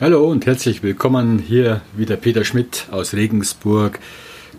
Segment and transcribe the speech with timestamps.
[0.00, 3.98] Hallo und herzlich willkommen hier wieder Peter Schmidt aus Regensburg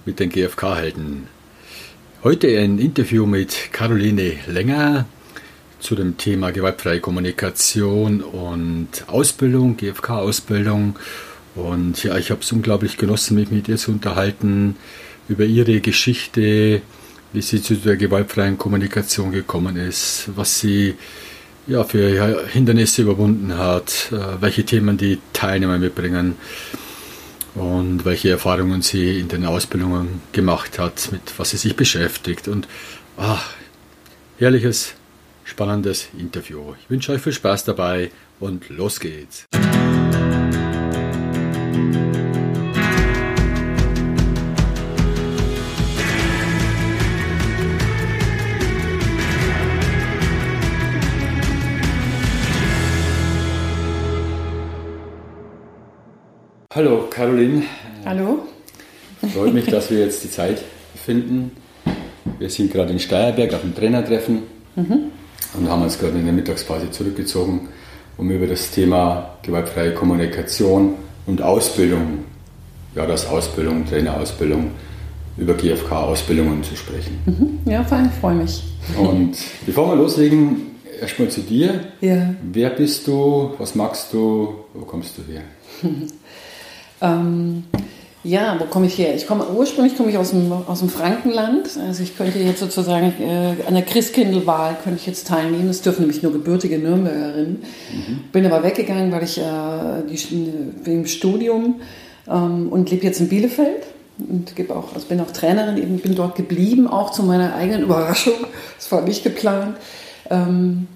[0.05, 1.23] mit den GfK-Helden.
[2.23, 5.05] Heute ein Interview mit Caroline Länger
[5.79, 10.99] zu dem Thema gewaltfreie Kommunikation und Ausbildung, GfK-Ausbildung.
[11.55, 14.75] Und ja, ich habe es unglaublich genossen, mich mit ihr zu unterhalten
[15.27, 16.83] über ihre Geschichte,
[17.33, 20.93] wie sie zu der gewaltfreien Kommunikation gekommen ist, was sie
[21.67, 26.35] ja, für Hindernisse überwunden hat, äh, welche Themen die Teilnehmer mitbringen
[27.55, 32.47] und welche Erfahrungen sie in den Ausbildungen gemacht hat, mit was sie sich beschäftigt.
[32.47, 32.67] Und
[33.17, 33.51] ach,
[34.37, 34.93] herrliches,
[35.43, 36.73] spannendes Interview.
[36.81, 39.45] Ich wünsche euch viel Spaß dabei und los geht's.
[56.73, 57.63] Hallo Caroline.
[58.05, 58.43] Hallo.
[59.33, 60.63] Freut mich, dass wir jetzt die Zeit
[60.95, 61.51] finden.
[62.39, 64.43] Wir sind gerade in Steierberg auf dem Trainertreffen
[64.77, 65.11] mhm.
[65.57, 67.67] und haben uns gerade in der Mittagspause zurückgezogen,
[68.15, 70.93] um über das Thema gewaltfreie Kommunikation
[71.25, 72.19] und Ausbildung,
[72.95, 74.71] ja das Ausbildung, Trainerausbildung,
[75.35, 77.19] über GFK-Ausbildungen zu sprechen.
[77.25, 77.69] Mhm.
[77.69, 78.63] Ja, vor allem freue mich.
[78.97, 80.67] Und bevor wir loslegen,
[81.01, 81.81] erstmal zu dir.
[81.99, 82.33] Ja.
[82.41, 83.55] Wer bist du?
[83.57, 84.55] Was magst du?
[84.73, 85.41] Wo kommst du her?
[87.01, 87.63] Ähm,
[88.23, 89.15] ja, wo komme ich her?
[89.15, 91.69] Ich komme ursprünglich komme ich aus dem, aus dem Frankenland.
[91.87, 95.69] Also ich könnte jetzt sozusagen äh, an der Christkindlwahl könnte ich jetzt teilnehmen.
[95.69, 97.63] Es dürfen nämlich nur gebürtige Nürnbergerinnen.
[97.91, 98.19] Mhm.
[98.31, 99.43] Bin aber weggegangen, weil ich äh,
[100.07, 101.81] die, wegen Studium
[102.27, 103.85] ähm, und lebe jetzt in Bielefeld
[104.19, 107.83] und gebe auch, also bin auch Trainerin, eben bin dort geblieben, auch zu meiner eigenen
[107.83, 108.35] Überraschung.
[108.77, 109.77] Das war nicht geplant.
[110.29, 110.87] Ähm,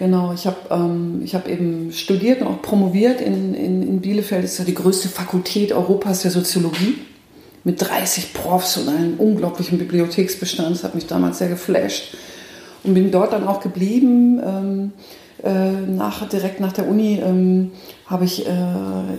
[0.00, 4.44] Genau, ich habe ähm, hab eben studiert und auch promoviert in, in, in Bielefeld.
[4.44, 6.94] Das ist ja die größte Fakultät Europas der Soziologie
[7.64, 10.70] mit 30 Profs und einem unglaublichen Bibliotheksbestand.
[10.70, 12.16] Das hat mich damals sehr geflasht
[12.82, 14.40] und bin dort dann auch geblieben.
[14.42, 14.92] Ähm,
[15.44, 17.72] äh, nach, direkt nach der Uni ähm,
[18.06, 18.50] habe ich äh,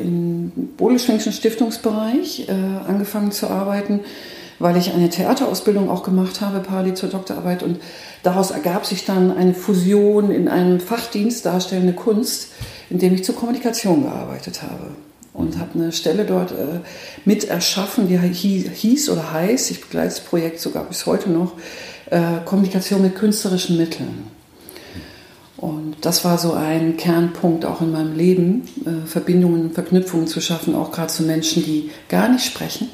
[0.02, 2.54] im Bodelschwenkschen Stiftungsbereich äh,
[2.88, 4.00] angefangen zu arbeiten
[4.62, 7.64] weil ich eine Theaterausbildung auch gemacht habe, parallel zur Doktorarbeit.
[7.64, 7.80] Und
[8.24, 12.50] daraus ergab sich dann eine Fusion in einem Fachdienst Darstellende Kunst,
[12.90, 14.92] in dem ich zur Kommunikation gearbeitet habe.
[15.34, 16.82] Und habe eine Stelle dort äh,
[17.24, 21.54] mit erschaffen, die hieß oder heißt, ich begleite das Projekt sogar bis heute noch,
[22.10, 24.28] äh, Kommunikation mit künstlerischen Mitteln.
[25.56, 30.76] Und das war so ein Kernpunkt auch in meinem Leben, äh, Verbindungen, Verknüpfungen zu schaffen,
[30.76, 32.90] auch gerade zu Menschen, die gar nicht sprechen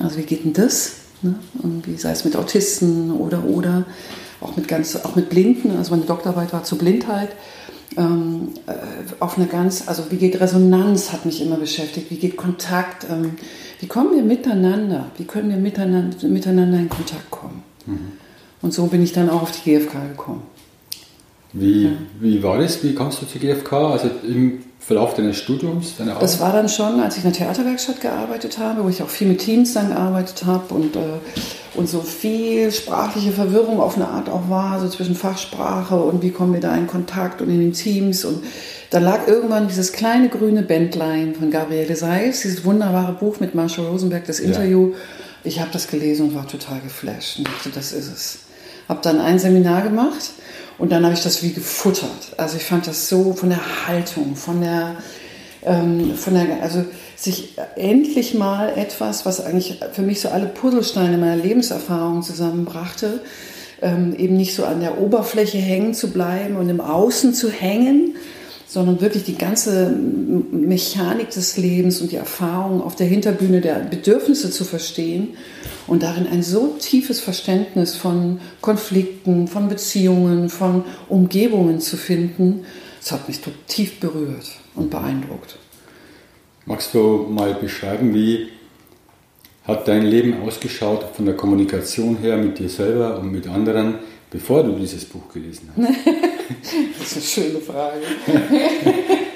[0.00, 0.92] also wie geht denn das?
[1.22, 1.34] Ne?
[1.62, 3.84] Irgendwie, sei es mit Autisten oder oder
[4.40, 5.76] auch mit ganz, auch mit Blinden.
[5.76, 7.30] Also meine Doktorarbeit war zur Blindheit.
[7.96, 8.72] Ähm, äh,
[9.18, 12.10] auf eine ganz, also wie geht Resonanz hat mich immer beschäftigt.
[12.10, 13.06] Wie geht Kontakt?
[13.10, 13.36] Ähm,
[13.80, 15.10] wie kommen wir miteinander?
[15.16, 17.62] Wie können wir miteinander, miteinander in Kontakt kommen?
[17.86, 18.12] Mhm.
[18.60, 20.42] Und so bin ich dann auch auf die GfK gekommen.
[21.52, 21.90] Wie, ja.
[22.20, 22.82] wie war das?
[22.84, 23.72] Wie kamst du zur GfK?
[23.72, 25.96] Also im Verlauf deines Studiums?
[25.96, 29.08] Deiner das war dann schon, als ich in der Theaterwerkstatt gearbeitet habe, wo ich auch
[29.08, 31.00] viel mit Teams dann gearbeitet habe und, äh,
[31.74, 36.30] und so viel sprachliche Verwirrung auf eine Art auch war, so zwischen Fachsprache und wie
[36.30, 38.24] kommen wir da in Kontakt und in den Teams.
[38.24, 38.42] Und
[38.90, 43.86] da lag irgendwann dieses kleine grüne Bändlein von Gabriele Seis, dieses wunderbare Buch mit Marshall
[43.86, 44.92] Rosenberg, das Interview.
[44.92, 44.96] Ja.
[45.44, 48.38] Ich habe das gelesen und war total geflasht und dachte, das ist es.
[48.88, 50.30] Habe dann ein Seminar gemacht
[50.78, 52.32] und dann habe ich das wie gefuttert.
[52.36, 54.96] Also ich fand das so von der Haltung, von der,
[55.64, 56.84] ähm, von der, also
[57.16, 63.20] sich endlich mal etwas, was eigentlich für mich so alle Puzzlesteine meiner Lebenserfahrung zusammenbrachte,
[63.82, 68.16] ähm, eben nicht so an der Oberfläche hängen zu bleiben und im Außen zu hängen,
[68.68, 74.50] sondern wirklich die ganze Mechanik des Lebens und die Erfahrung auf der Hinterbühne der Bedürfnisse
[74.50, 75.30] zu verstehen
[75.86, 82.66] und darin ein so tiefes Verständnis von Konflikten, von Beziehungen, von Umgebungen zu finden,
[83.00, 85.56] das hat mich tief berührt und beeindruckt.
[86.66, 88.48] Magst du mal beschreiben, wie
[89.64, 93.94] hat dein Leben ausgeschaut von der Kommunikation her mit dir selber und mit anderen,
[94.30, 95.88] bevor du dieses Buch gelesen hast?
[96.98, 98.02] das ist eine schöne Frage.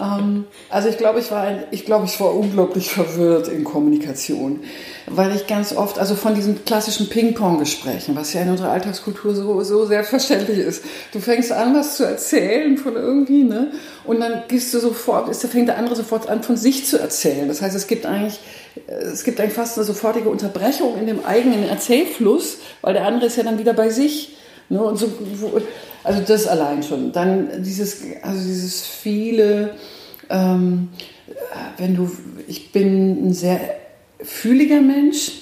[0.00, 4.60] Ähm, also ich glaube, ich war, ich glaube, ich war unglaublich verwirrt in Kommunikation,
[5.06, 9.62] weil ich ganz oft, also von diesen klassischen Ping-Pong-Gesprächen, was ja in unserer Alltagskultur so,
[9.62, 10.84] so selbstverständlich ist.
[11.12, 13.72] Du fängst an, was zu erzählen von irgendwie, ne?
[14.04, 17.48] Und dann gehst du sofort, ist, fängt der andere sofort an, von sich zu erzählen.
[17.48, 18.40] Das heißt, es gibt eigentlich,
[18.86, 23.36] es gibt eigentlich fast eine sofortige Unterbrechung in dem eigenen Erzählfluss, weil der andere ist
[23.36, 24.36] ja dann wieder bei sich.
[24.70, 24.82] Ne?
[24.82, 25.08] Und so,
[26.02, 27.12] also das allein schon.
[27.12, 29.74] Dann dieses, also dieses viele
[30.30, 30.88] Ähm,
[31.76, 32.10] wenn du,
[32.46, 33.60] ich bin ein sehr
[34.22, 35.32] fühliger Mensch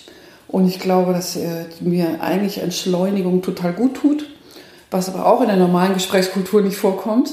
[0.47, 4.27] und ich glaube, dass äh, mir eigentlich Entschleunigung total gut tut,
[4.91, 7.33] was aber auch in der normalen Gesprächskultur nicht vorkommt,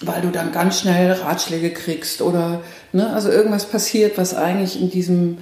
[0.00, 2.60] weil du dann ganz schnell Ratschläge kriegst oder
[2.92, 5.38] ne, also irgendwas passiert, was eigentlich in diesem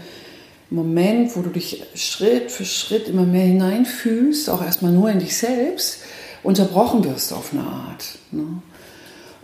[0.75, 5.37] Moment, wo du dich Schritt für Schritt immer mehr hineinfühlst, auch erstmal nur in dich
[5.37, 5.99] selbst,
[6.43, 8.19] unterbrochen wirst auf eine Art.
[8.31, 8.63] Ne?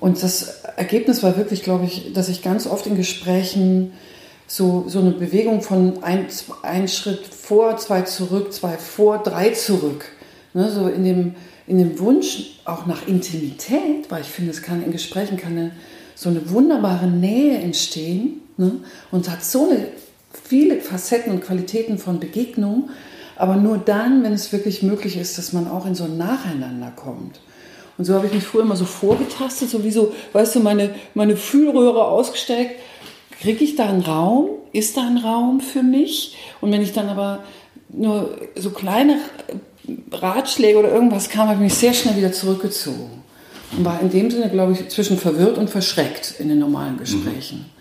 [0.00, 3.92] Und das Ergebnis war wirklich, glaube ich, dass ich ganz oft in Gesprächen
[4.46, 6.26] so, so eine Bewegung von ein,
[6.62, 10.06] ein Schritt vor, zwei zurück, zwei vor, drei zurück.
[10.54, 11.34] Ne, so in dem,
[11.66, 15.72] in dem Wunsch auch nach Intimität, weil ich finde, es kann in Gesprächen kann eine,
[16.14, 18.80] so eine wunderbare Nähe entstehen ne,
[19.10, 19.88] und hat so eine,
[20.48, 22.90] viele Facetten und Qualitäten von Begegnung,
[23.36, 26.92] aber nur dann, wenn es wirklich möglich ist, dass man auch in so ein Nacheinander
[26.94, 27.40] kommt.
[27.96, 32.04] Und so habe ich mich früher immer so vorgetastet, sowieso, weißt du, meine, meine Fühlröhre
[32.04, 32.80] ausgesteckt
[33.40, 34.50] kriege ich da einen Raum?
[34.72, 36.36] Ist da ein Raum für mich?
[36.60, 37.44] Und wenn ich dann aber
[37.88, 39.18] nur so kleine
[40.12, 43.22] Ratschläge oder irgendwas kam, habe ich mich sehr schnell wieder zurückgezogen.
[43.76, 46.98] Und war in dem Sinne, glaube ich, zwischen verwirrt und verschreckt in den normalen mhm.
[46.98, 47.58] Gesprächen.
[47.58, 47.77] Mhm.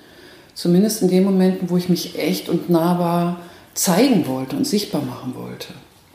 [0.57, 3.42] Zumindest in den Momenten, wo ich mich echt und nahbar
[3.75, 5.68] zeigen wollte und sichtbar machen wollte.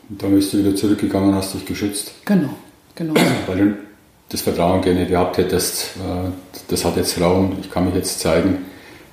[0.09, 2.11] Und dann bist du wieder zurückgegangen und hast dich geschützt.
[2.25, 2.49] Genau,
[2.97, 3.15] genau.
[3.47, 3.77] Weil du
[4.31, 6.31] das Vertrauen gerne gehabt hättest, äh,
[6.67, 8.59] das hat jetzt Raum, ich kann mich jetzt zeigen.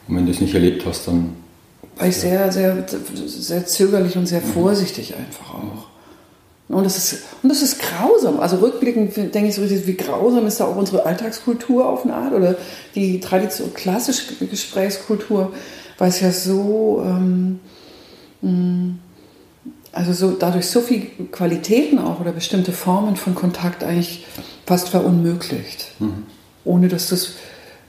[0.08, 1.36] Und wenn du es nicht erlebt hast, dann.
[1.96, 2.84] War ich sehr, sehr,
[3.28, 5.86] sehr zögerlich und sehr vorsichtig einfach auch.
[6.69, 8.39] Und das, ist, und das ist grausam.
[8.39, 12.33] Also rückblickend denke ich so, wie grausam ist da auch unsere Alltagskultur auf eine Art
[12.33, 12.56] oder
[12.94, 15.51] die tradition klassische Gesprächskultur,
[15.98, 17.60] weil es ja so, ähm,
[18.42, 19.00] mm,
[19.92, 24.27] also so dadurch so viele Qualitäten auch oder bestimmte Formen von Kontakt eigentlich
[24.68, 25.88] fast verunmöglicht.
[26.00, 26.27] Mhm.
[26.66, 27.31] Ohne dass das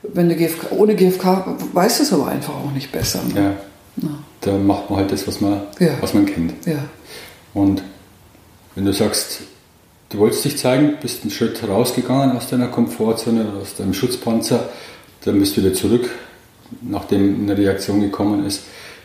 [0.02, 3.20] wenn du GFK, ohne GFK weißt du es aber einfach auch nicht besser.
[3.34, 3.56] Ne?
[3.96, 4.08] Ja.
[4.08, 4.18] ja.
[4.40, 5.92] Da macht man halt das, was man, ja.
[6.00, 6.66] was man kennt.
[6.66, 6.78] Ja.
[7.52, 7.82] Und
[8.80, 9.42] wenn du sagst,
[10.08, 14.70] du wolltest dich zeigen, bist einen Schritt rausgegangen aus deiner Komfortzone, aus deinem Schutzpanzer,
[15.26, 16.08] dann bist du wieder zurück,
[16.80, 18.62] nachdem eine Reaktion gekommen ist,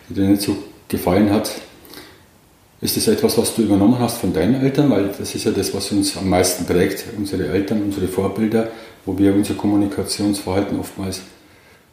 [0.08, 0.56] die dir nicht so
[0.88, 1.52] gefallen hat.
[2.80, 4.90] Ist das etwas, was du übernommen hast von deinen Eltern?
[4.92, 8.70] Weil das ist ja das, was uns am meisten prägt, unsere Eltern, unsere Vorbilder
[9.06, 11.22] wo wir unser Kommunikationsverhalten oftmals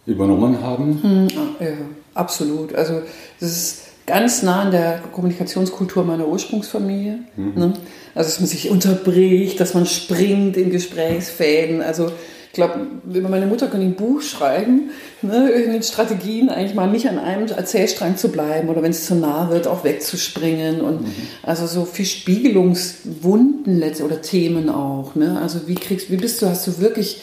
[0.06, 1.02] übernommen haben.
[1.02, 1.28] Hm,
[1.60, 1.72] ja,
[2.14, 2.74] absolut.
[2.74, 3.02] Also
[3.38, 7.18] das ist ganz nah an der Kommunikationskultur meiner Ursprungsfamilie.
[7.36, 7.52] Mhm.
[7.54, 7.72] Ne?
[8.14, 11.82] Also dass man sich unterbricht, dass man springt in Gesprächsfäden.
[11.82, 12.10] Also
[12.52, 14.90] ich glaube, meine Mutter könnte ein Buch schreiben,
[15.22, 19.06] ne, in den Strategien eigentlich mal nicht an einem Erzählstrang zu bleiben oder wenn es
[19.06, 21.12] zu nah wird, auch wegzuspringen und mhm.
[21.42, 25.14] also so viel Spiegelungswunden oder Themen auch.
[25.14, 25.40] Ne?
[25.40, 27.22] Also wie kriegst, wie bist du, hast du wirklich,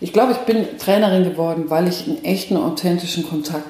[0.00, 3.66] ich glaube, ich bin Trainerin geworden, weil ich einen echten, authentischen Kontakt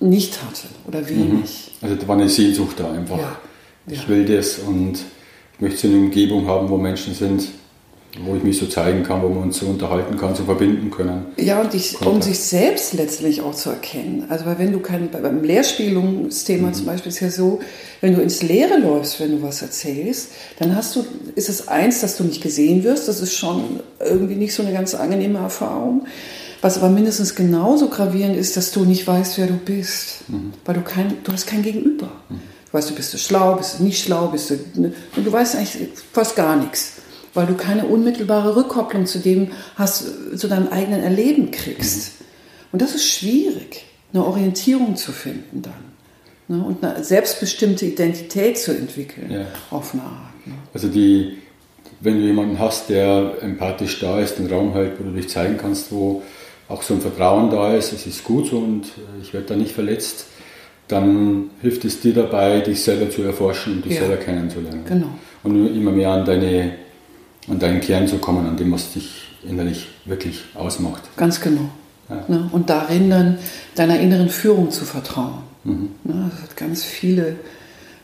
[0.00, 1.72] nicht hatte oder wenig.
[1.80, 1.82] Mhm.
[1.82, 3.18] Also da war eine Sehnsucht da einfach.
[3.18, 3.36] Ja.
[3.86, 4.08] Ich ja.
[4.08, 4.98] will das und
[5.54, 7.48] ich möchte so eine Umgebung haben, wo Menschen sind,
[8.24, 11.26] wo ich mich so zeigen kann, wo wir uns so unterhalten kann, so verbinden können.
[11.36, 14.26] Ja, und ich, um sich selbst letztlich auch zu erkennen.
[14.28, 16.74] Also weil wenn du kein, beim Lehrspielungsthema mhm.
[16.74, 17.60] zum Beispiel ist ja so,
[18.00, 21.04] wenn du ins Leere läufst, wenn du was erzählst, dann hast du,
[21.34, 24.72] ist es eins, dass du nicht gesehen wirst, das ist schon irgendwie nicht so eine
[24.72, 26.06] ganz angenehme Erfahrung.
[26.60, 30.28] Was aber mindestens genauso gravierend ist, dass du nicht weißt, wer du bist.
[30.28, 30.52] Mhm.
[30.64, 32.10] Weil du kein, du hast kein Gegenüber.
[32.28, 32.40] Mhm.
[32.66, 35.32] Du weißt, du bist du schlau, bist du nicht schlau, bist du, ne, und du
[35.32, 36.98] weißt eigentlich fast gar nichts
[37.38, 42.20] weil du keine unmittelbare Rückkopplung zu dem hast, zu deinem eigenen Erleben kriegst.
[42.20, 42.24] Mhm.
[42.72, 45.84] Und das ist schwierig, eine Orientierung zu finden dann.
[46.48, 46.64] Ne?
[46.64, 49.46] Und eine selbstbestimmte Identität zu entwickeln ja.
[49.70, 50.46] auf eine Art.
[50.46, 50.54] Ne?
[50.74, 51.38] Also die,
[52.00, 55.58] wenn du jemanden hast, der empathisch da ist, den Raum halt, wo du dich zeigen
[55.58, 56.22] kannst, wo
[56.68, 59.56] auch so ein Vertrauen da ist, es ist gut so und äh, ich werde da
[59.56, 60.26] nicht verletzt,
[60.86, 64.00] dann hilft es dir dabei, dich selber zu erforschen und dich ja.
[64.00, 64.84] selber kennenzulernen.
[64.86, 65.08] Genau.
[65.42, 66.72] Und immer mehr an deine
[67.48, 71.02] an deinen Kern zu kommen, an dem, was dich innerlich wirklich ausmacht.
[71.16, 71.70] Ganz genau.
[72.08, 72.24] Ja.
[72.28, 72.48] Ne?
[72.52, 73.38] Und darin dann
[73.74, 75.42] deiner inneren Führung zu vertrauen.
[75.64, 75.90] Mhm.
[76.04, 76.30] Ne?
[76.30, 77.36] Das hat ganz viele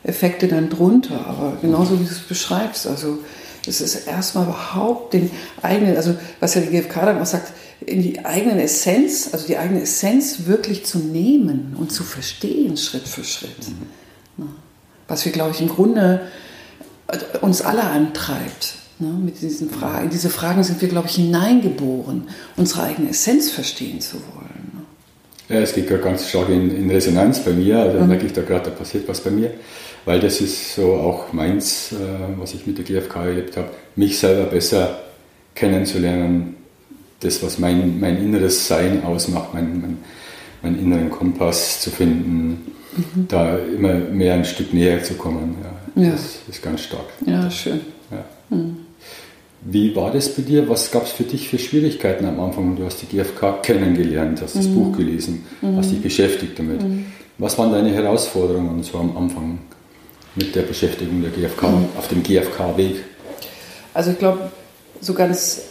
[0.02, 2.86] Effekte dann drunter, aber genauso wie du es beschreibst.
[2.86, 3.18] Also
[3.66, 5.30] es ist erstmal überhaupt den
[5.62, 7.52] eigenen, also was ja die GfK dann auch sagt,
[7.86, 13.08] in die eigene Essenz, also die eigene Essenz wirklich zu nehmen und zu verstehen, Schritt
[13.08, 13.68] für Schritt.
[14.36, 14.48] Mhm.
[15.08, 16.22] Was wir, glaube ich, im Grunde
[17.08, 18.76] äh, uns alle antreibt.
[19.00, 20.04] Ne, mit diesen Fragen.
[20.04, 24.70] In diese Fragen sind wir, glaube ich, hineingeboren, unsere eigene Essenz verstehen zu wollen.
[24.72, 25.56] Ne?
[25.56, 27.80] Ja, es geht gerade ganz stark in, in, Resonanz bei mir.
[27.80, 28.06] Also mhm.
[28.06, 29.50] merke ich da gerade, da passiert was bei mir.
[30.04, 31.96] Weil das ist so auch meins, äh,
[32.38, 35.00] was ich mit der GfK erlebt habe, mich selber besser
[35.54, 36.56] kennenzulernen,
[37.20, 39.98] das, was mein, mein inneres Sein ausmacht, mein, mein,
[40.62, 43.28] meinen inneren Kompass zu finden, mhm.
[43.28, 45.56] da immer mehr ein Stück näher zu kommen.
[45.96, 46.10] Ja, ja.
[46.10, 47.06] Das ist ganz stark.
[47.24, 47.80] Ja, schön.
[48.10, 48.56] Ja.
[48.56, 48.76] Mhm.
[49.66, 50.68] Wie war das bei dir?
[50.68, 52.76] Was gab es für dich für Schwierigkeiten am Anfang?
[52.76, 54.74] Du hast die GfK kennengelernt, hast das mhm.
[54.74, 55.76] Buch gelesen, mhm.
[55.76, 56.82] hast dich beschäftigt damit.
[56.82, 57.06] Mhm.
[57.38, 59.58] Was waren deine Herausforderungen so am Anfang
[60.36, 61.88] mit der Beschäftigung der GfK, mhm.
[61.96, 63.04] auf dem GfK-Weg?
[63.92, 64.50] Also ich glaube,
[65.00, 65.62] so ganz,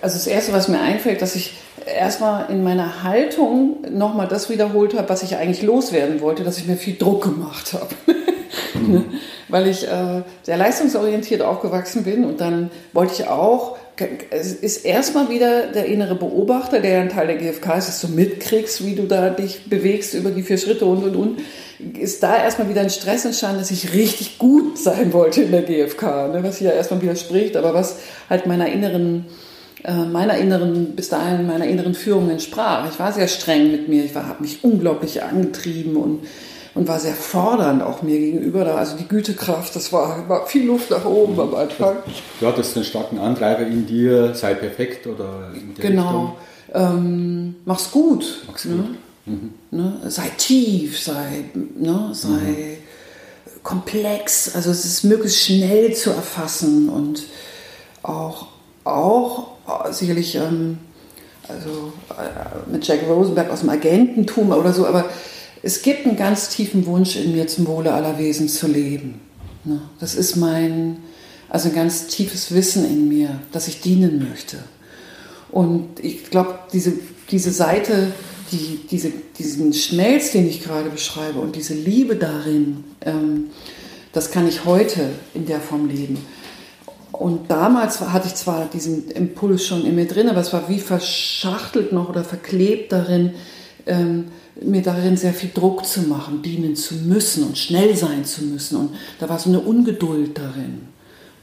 [0.00, 1.54] also das Erste, was mir einfällt, dass ich
[1.86, 6.66] erstmal in meiner Haltung nochmal das wiederholt habe, was ich eigentlich loswerden wollte, dass ich
[6.66, 7.94] mir viel Druck gemacht habe.
[8.74, 9.04] Mhm.
[9.48, 13.78] Weil ich äh, sehr leistungsorientiert aufgewachsen bin und dann wollte ich auch,
[14.30, 18.08] es ist erstmal wieder der innere Beobachter, der ein Teil der GfK ist, dass du
[18.08, 21.40] mitkriegst, wie du da dich bewegst über die vier Schritte und und und,
[21.98, 25.62] ist da erstmal wieder ein Stress entstanden, dass ich richtig gut sein wollte in der
[25.62, 27.98] GfK, ne, was hier erstmal widerspricht, aber was
[28.28, 29.26] halt meiner inneren
[29.84, 32.90] äh, meiner inneren, bis dahin meiner inneren Führung entsprach.
[32.90, 36.20] Ich war sehr streng mit mir, ich habe mich unglaublich angetrieben und,
[36.76, 38.64] und war sehr fordernd auch mir gegenüber.
[38.64, 38.76] Da.
[38.76, 41.96] Also die Gütekraft, das war, war viel Luft nach oben am Anfang.
[42.38, 46.36] Du hattest einen starken Antreiber in dir, sei perfekt oder in der Genau.
[46.72, 48.42] Ähm, mach's gut.
[48.46, 48.76] Mach's ne?
[48.76, 48.96] gut.
[49.24, 49.54] Mhm.
[49.70, 50.00] Ne?
[50.08, 52.10] Sei tief, sei, ne?
[52.12, 53.62] sei mhm.
[53.62, 54.54] komplex.
[54.54, 57.24] Also es ist möglichst schnell zu erfassen und
[58.02, 58.48] auch,
[58.84, 59.56] auch
[59.90, 60.78] sicherlich ähm,
[61.48, 65.06] also, äh, mit Jack Rosenberg aus dem Agententum oder so, aber
[65.62, 69.20] es gibt einen ganz tiefen Wunsch in mir, zum Wohle aller Wesen zu leben.
[69.64, 69.80] Ne?
[70.00, 70.98] Das ist mein,
[71.48, 74.58] also ein ganz tiefes Wissen in mir, dass ich dienen möchte.
[75.50, 76.92] Und ich glaube, diese,
[77.30, 78.12] diese Seite,
[78.52, 83.46] die, diese, diesen Schmelz, den ich gerade beschreibe und diese Liebe darin, ähm,
[84.12, 86.18] das kann ich heute in der Form leben.
[87.12, 90.80] Und damals hatte ich zwar diesen Impuls schon in mir drin, aber es war wie
[90.80, 93.32] verschachtelt noch oder verklebt darin,
[93.86, 94.26] ähm,
[94.60, 98.76] mir darin sehr viel Druck zu machen, dienen zu müssen und schnell sein zu müssen.
[98.76, 100.88] Und da war so eine Ungeduld darin.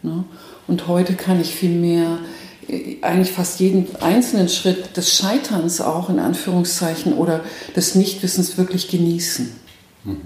[0.02, 0.24] Ne?
[0.68, 2.20] Und heute kann ich viel mehr
[2.68, 7.42] äh, eigentlich fast jeden einzelnen Schritt des Scheiterns auch in Anführungszeichen oder
[7.76, 9.52] des Nichtwissens wirklich genießen.
[10.04, 10.22] Mhm.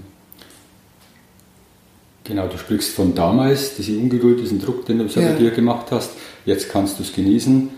[2.24, 5.28] Genau, du sprichst von damals, diese Ungeduld, diesen Druck, den du ja.
[5.28, 6.10] bei dir gemacht hast.
[6.44, 7.70] Jetzt kannst du es genießen.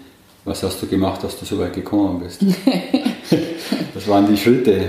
[0.44, 2.40] Was hast du gemacht, dass du so weit gekommen bist?
[4.00, 4.88] Was waren die Schritte,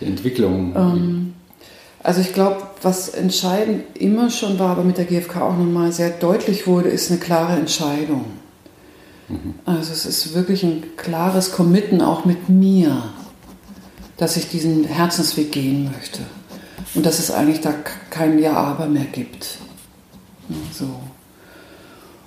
[0.00, 0.74] die Entwicklung?
[0.74, 1.34] Um, ähm,
[2.02, 6.10] also ich glaube, was entscheidend immer schon war, aber mit der GfK auch nochmal sehr
[6.10, 8.24] deutlich wurde, ist eine klare Entscheidung.
[9.28, 9.54] Mhm.
[9.64, 13.04] Also es ist wirklich ein klares Committen auch mit mir,
[14.16, 16.20] dass ich diesen Herzensweg gehen möchte.
[16.94, 17.72] Und dass es eigentlich da
[18.10, 19.58] kein Ja-Aber mehr gibt.
[20.72, 20.88] So.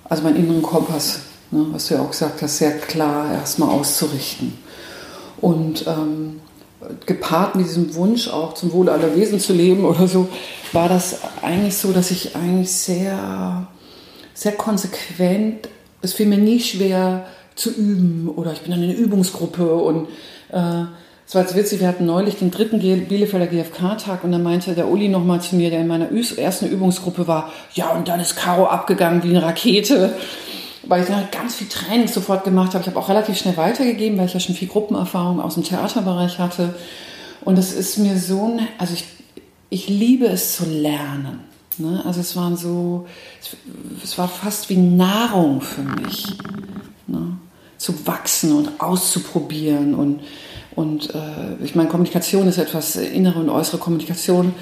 [0.04, 1.20] Also meinen inneren Kompass,
[1.50, 4.61] ne, was du ja auch gesagt hast, sehr klar erstmal auszurichten.
[5.42, 6.40] Und ähm,
[7.06, 10.28] gepaart mit diesem Wunsch auch zum Wohle aller Wesen zu leben oder so,
[10.72, 13.66] war das eigentlich so, dass ich eigentlich sehr,
[14.34, 15.68] sehr konsequent,
[16.00, 20.08] es fiel mir nie schwer zu üben oder ich bin dann in einer Übungsgruppe und
[20.50, 20.84] äh,
[21.26, 24.88] es war jetzt witzig, wir hatten neulich den dritten Bielefelder GfK-Tag und dann meinte der
[24.88, 28.66] Uli nochmal zu mir, der in meiner ersten Übungsgruppe war, ja und dann ist Caro
[28.66, 30.14] abgegangen wie eine Rakete,
[30.84, 32.82] weil ich halt ganz viel Training sofort gemacht habe.
[32.82, 36.38] Ich habe auch relativ schnell weitergegeben, weil ich ja schon viel Gruppenerfahrung aus dem Theaterbereich
[36.38, 36.74] hatte.
[37.44, 39.04] Und es ist mir so, also ich,
[39.70, 41.40] ich liebe es zu lernen.
[41.78, 42.02] Ne?
[42.04, 43.06] Also es waren so,
[44.02, 46.26] es war fast wie Nahrung für mich,
[47.06, 47.36] ne?
[47.78, 50.20] zu wachsen und auszuprobieren und
[50.74, 54.54] und äh, ich meine, Kommunikation ist etwas, innere und äußere Kommunikation,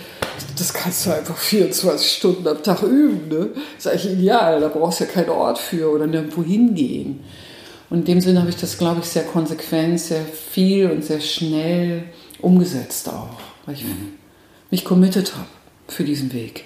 [0.58, 3.28] das kannst du einfach 24 Stunden am Tag üben.
[3.28, 3.50] Ne?
[3.76, 7.20] Das ist eigentlich ideal, da brauchst du ja keinen Ort für oder nirgendwo hingehen.
[7.88, 11.20] Und in dem Sinne habe ich das, glaube ich, sehr konsequent, sehr viel und sehr
[11.20, 12.04] schnell
[12.40, 14.12] umgesetzt auch, weil ich mhm.
[14.70, 15.48] mich committed habe
[15.88, 16.64] für diesen Weg.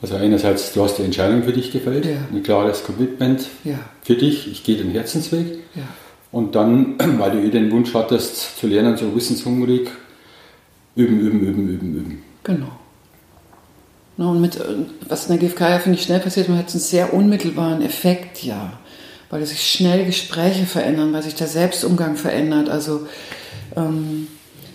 [0.00, 2.18] Also einerseits, du hast die Entscheidung für dich gefällt, ja.
[2.30, 3.78] ein klares Commitment ja.
[4.02, 5.58] für dich, ich gehe den Herzensweg.
[5.74, 5.82] Ja.
[6.30, 9.88] Und dann, weil du eh den Wunsch hattest zu lernen, so wissenshungrig,
[10.94, 12.22] üben, üben, üben, üben, üben.
[12.44, 12.77] Genau.
[14.26, 14.58] Und mit,
[15.08, 18.42] was in der GfK ja, finde ich, schnell passiert, man hat einen sehr unmittelbaren Effekt,
[18.42, 18.72] ja.
[19.30, 22.68] Weil sich schnell Gespräche verändern, weil sich der Selbstumgang verändert.
[22.68, 23.06] Also,
[23.76, 24.26] ähm,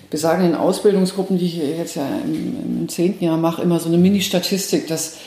[0.10, 3.88] wir sagen in Ausbildungsgruppen, die ich jetzt ja im, im zehnten Jahr mache, immer so
[3.88, 5.18] eine Mini-Statistik, dass,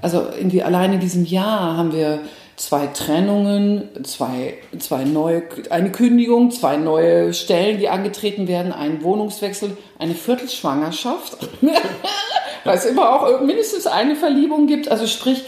[0.00, 2.20] also in die, allein in diesem Jahr haben wir
[2.56, 9.76] zwei Trennungen, zwei, zwei neue, eine Kündigung, zwei neue Stellen, die angetreten werden, einen Wohnungswechsel,
[9.98, 11.36] eine Viertelschwangerschaft,
[12.64, 14.90] weil es immer auch mindestens eine Verliebung gibt.
[14.90, 15.44] Also sprich,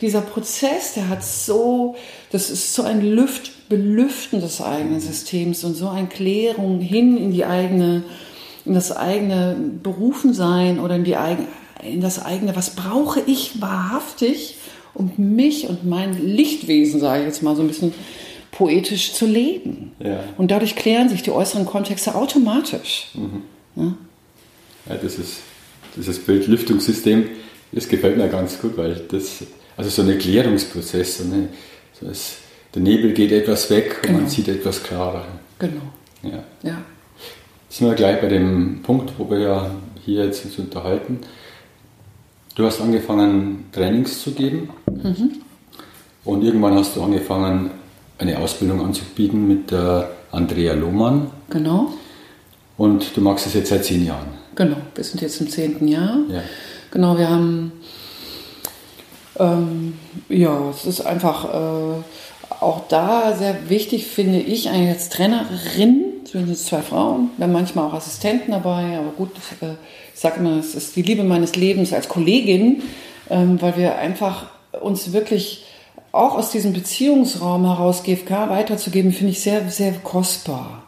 [0.00, 1.96] dieser Prozess, der hat so,
[2.30, 7.32] das ist so ein Lüft, Belüften des eigenen Systems und so eine Klärung hin in
[7.32, 8.04] die eigene,
[8.64, 11.48] in das eigene Berufensein oder in die eigene,
[11.82, 14.56] in das eigene, was brauche ich wahrhaftig,
[14.94, 17.92] um mich und mein Lichtwesen, sage ich jetzt mal so ein bisschen
[18.50, 19.92] poetisch zu leben.
[19.98, 20.22] Ja.
[20.36, 23.08] Und dadurch klären sich die äußeren Kontexte automatisch.
[23.14, 23.42] Mhm.
[23.76, 23.94] Ja?
[24.90, 25.38] ja, das ist
[25.96, 27.28] dieses Bildlüftungssystem,
[27.72, 29.44] das gefällt mir ganz gut, weil das,
[29.76, 31.48] also so ein Klärungsprozess, so eine,
[31.98, 32.36] so das,
[32.74, 34.18] der Nebel geht etwas weg und genau.
[34.20, 35.26] man sieht etwas klarer.
[35.58, 35.82] Genau.
[36.22, 36.44] Ja.
[36.62, 36.82] ja.
[37.68, 39.70] Jetzt sind wir gleich bei dem Punkt, wo wir ja
[40.04, 41.20] hier jetzt uns unterhalten.
[42.54, 44.68] Du hast angefangen, Trainings zu geben.
[44.90, 45.32] Mhm.
[46.24, 47.70] Und irgendwann hast du angefangen,
[48.18, 51.30] eine Ausbildung anzubieten mit der Andrea Lohmann.
[51.48, 51.92] Genau.
[52.76, 54.28] Und du machst es jetzt seit zehn Jahren.
[54.54, 56.18] Genau, wir sind jetzt im zehnten Jahr.
[56.28, 56.42] Ja.
[56.90, 57.72] Genau, wir haben,
[59.38, 59.94] ähm,
[60.28, 62.02] ja, es ist einfach äh,
[62.60, 67.52] auch da sehr wichtig, finde ich, eigentlich als Trainerin, sind jetzt zwei Frauen, wir haben
[67.52, 69.30] manchmal auch Assistenten dabei, aber gut,
[69.60, 69.74] äh,
[70.14, 72.82] ich sage immer, es ist die Liebe meines Lebens als Kollegin,
[73.30, 74.46] ähm, weil wir einfach
[74.80, 75.64] uns wirklich
[76.12, 80.82] auch aus diesem Beziehungsraum heraus GFK weiterzugeben, finde ich sehr, sehr kostbar.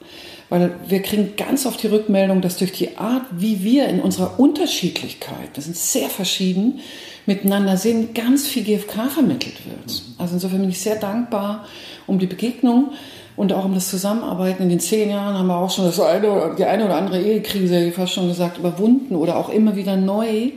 [0.50, 4.38] Weil wir kriegen ganz oft die Rückmeldung, dass durch die Art, wie wir in unserer
[4.38, 6.80] Unterschiedlichkeit, wir sind sehr verschieden,
[7.26, 10.02] miteinander sind, ganz viel GFK vermittelt wird.
[10.18, 11.64] Also insofern bin ich sehr dankbar
[12.06, 12.92] um die Begegnung
[13.36, 14.62] und auch um das Zusammenarbeiten.
[14.62, 17.84] In den zehn Jahren haben wir auch schon das eine, die eine oder andere Ehekrise,
[17.86, 20.52] wie fast schon gesagt, überwunden oder auch immer wieder neu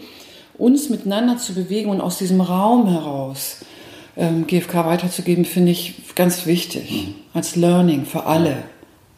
[0.57, 3.57] uns miteinander zu bewegen und aus diesem Raum heraus
[4.15, 6.91] ähm, GFK weiterzugeben, finde ich ganz wichtig.
[6.91, 7.15] Mhm.
[7.33, 8.63] Als Learning für alle.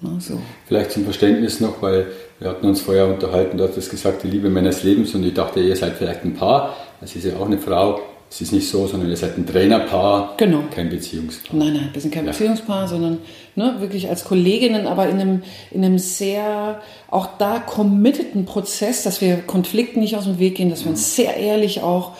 [0.02, 0.40] Ja, so.
[0.68, 2.08] Vielleicht zum Verständnis noch, weil
[2.40, 5.60] wir hatten uns vorher unterhalten, du hattest gesagt, die Liebe meines Lebens und ich dachte,
[5.60, 6.76] ihr seid vielleicht ein Paar.
[7.02, 8.00] Es ist ja auch eine Frau.
[8.32, 10.64] Es ist nicht so, sondern ihr seid ein Trainerpaar, genau.
[10.70, 11.58] kein Beziehungspaar.
[11.58, 12.32] Nein, nein, wir sind kein ja.
[12.32, 13.18] Beziehungspaar, sondern
[13.56, 19.20] ne, wirklich als Kolleginnen, aber in einem, in einem sehr auch da committeden Prozess, dass
[19.20, 22.12] wir Konflikten nicht aus dem Weg gehen, dass wir uns sehr ehrlich auch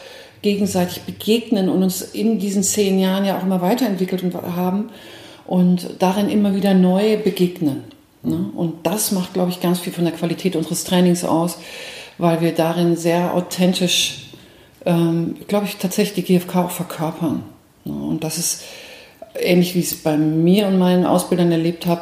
[0.42, 4.24] gegenseitig begegnen und uns in diesen zehn Jahren ja auch immer weiterentwickelt
[4.56, 4.90] haben
[5.46, 7.84] und darin immer wieder neu begegnen.
[8.24, 8.50] Ne?
[8.56, 11.58] Und das macht, glaube ich, ganz viel von der Qualität unseres Trainings aus,
[12.18, 14.29] weil wir darin sehr authentisch,
[14.86, 17.44] ähm, glaube ich, tatsächlich die GfK auch verkörpern.
[17.86, 17.94] Ne?
[17.94, 18.64] Und das ist
[19.36, 22.02] ähnlich, wie ich es bei mir und meinen Ausbildern erlebt habe,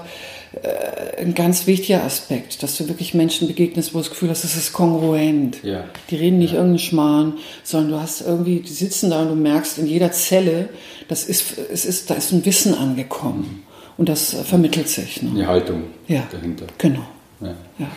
[0.64, 4.44] äh, ein ganz wichtiger Aspekt, dass du wirklich Menschen begegnest, wo du das Gefühl hast,
[4.44, 5.64] das ist kongruent.
[5.64, 5.84] Ja.
[6.10, 6.58] Die reden nicht ja.
[6.58, 10.70] irgendeinen Schmarrn, sondern du hast irgendwie, die sitzen da und du merkst in jeder Zelle,
[11.08, 13.64] das ist, es ist, da ist ein Wissen angekommen.
[13.98, 15.24] Und das vermittelt sich.
[15.24, 15.32] Ne?
[15.32, 16.24] Eine Haltung ja.
[16.32, 16.68] dahinter.
[16.78, 17.08] Genau.
[17.42, 17.56] Ja.
[17.80, 17.88] Ja.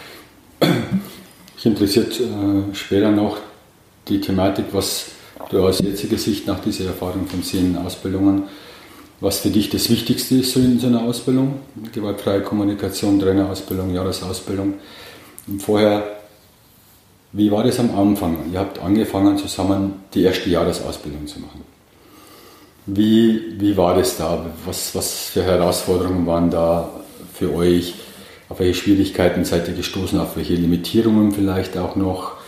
[1.55, 3.37] Mich interessiert äh, später noch
[4.11, 5.07] die Thematik, was
[5.51, 8.45] du aus jetziger Sicht nach dieser Erfahrung von zehn Ausbildungen
[9.21, 11.61] was für dich das Wichtigste ist in so einer Ausbildung.
[11.93, 14.75] Gewaltfreie Kommunikation, Trainerausbildung, Jahresausbildung.
[15.47, 16.03] Und vorher,
[17.33, 18.51] wie war das am Anfang?
[18.53, 21.63] Ihr habt angefangen zusammen die erste Jahresausbildung zu machen.
[22.87, 24.47] Wie, wie war das da?
[24.65, 26.89] Was, was für Herausforderungen waren da
[27.35, 27.95] für euch?
[28.49, 30.19] Auf welche Schwierigkeiten seid ihr gestoßen?
[30.19, 32.40] Auf welche Limitierungen vielleicht auch noch?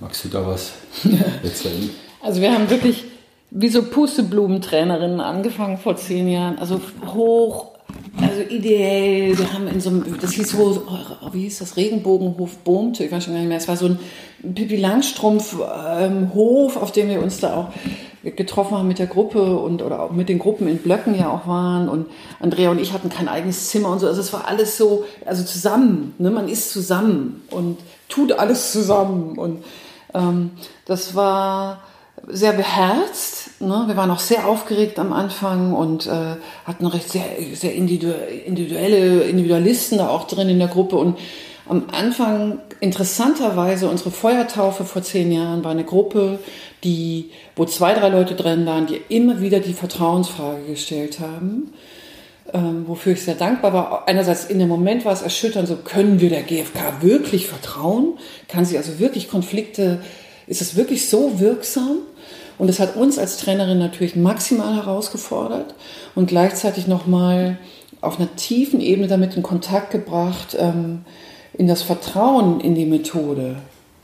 [0.00, 0.72] Magst du da was
[1.42, 1.90] erzählen?
[2.22, 3.04] Also wir haben wirklich
[3.50, 6.58] wie so Pusteblumentrainerinnen angefangen vor zehn Jahren.
[6.58, 7.72] Also hoch,
[8.20, 9.36] also ideell.
[9.38, 10.86] Wir haben in so einem, das hieß so,
[11.32, 13.58] wie hieß das, Regenbogenhof Bohmte, ich weiß schon gar nicht mehr.
[13.58, 13.98] Es war so ein
[14.54, 15.56] Pippi Langstrumpf
[15.98, 17.68] ähm, Hof, auf dem wir uns da auch
[18.22, 21.46] getroffen haben mit der Gruppe und oder auch mit den Gruppen in Blöcken ja auch
[21.46, 22.06] waren und
[22.40, 24.06] Andrea und ich hatten kein eigenes Zimmer und so.
[24.06, 26.14] Also es war alles so, also zusammen.
[26.18, 26.30] Ne?
[26.30, 29.64] Man ist zusammen und tut alles zusammen und
[30.86, 31.82] das war
[32.26, 33.60] sehr beherzt.
[33.60, 33.84] Ne?
[33.86, 39.98] Wir waren auch sehr aufgeregt am Anfang und äh, hatten recht sehr, sehr individuelle Individualisten
[39.98, 40.96] da auch drin in der Gruppe.
[40.96, 41.18] Und
[41.68, 46.38] am Anfang, interessanterweise, unsere Feuertaufe vor zehn Jahren war eine Gruppe,
[46.82, 51.72] die, wo zwei, drei Leute drin waren, die immer wieder die Vertrauensfrage gestellt haben.
[52.54, 54.08] Ähm, wofür ich sehr dankbar war.
[54.08, 58.14] Einerseits in dem Moment war es erschütternd, so können wir der GfK wirklich vertrauen?
[58.48, 60.00] Kann sie also wirklich Konflikte
[60.46, 61.98] ist es wirklich so wirksam?
[62.56, 65.74] Und es hat uns als Trainerin natürlich maximal herausgefordert
[66.14, 67.58] und gleichzeitig nochmal
[68.00, 71.02] auf einer tiefen Ebene damit in Kontakt gebracht, ähm,
[71.52, 73.56] in das Vertrauen in die Methode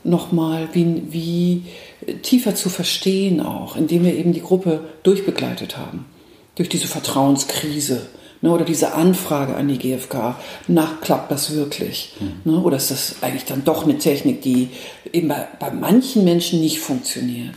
[0.04, 1.62] nochmal wie, wie
[2.20, 6.04] tiefer zu verstehen auch, indem wir eben die Gruppe durchbegleitet haben,
[6.56, 8.06] durch diese Vertrauenskrise
[8.44, 10.36] Ne, oder diese Anfrage an die GfK,
[10.68, 12.14] nach klappt das wirklich?
[12.20, 12.52] Mhm.
[12.52, 14.68] Ne, oder ist das eigentlich dann doch eine Technik, die
[15.14, 17.54] eben bei, bei manchen Menschen nicht funktioniert?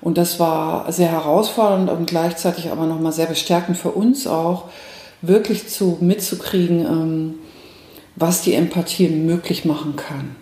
[0.00, 4.66] Und das war sehr herausfordernd und gleichzeitig aber nochmal sehr bestärkend für uns auch,
[5.20, 7.34] wirklich zu, mitzukriegen, ähm,
[8.14, 10.36] was die Empathie möglich machen kann.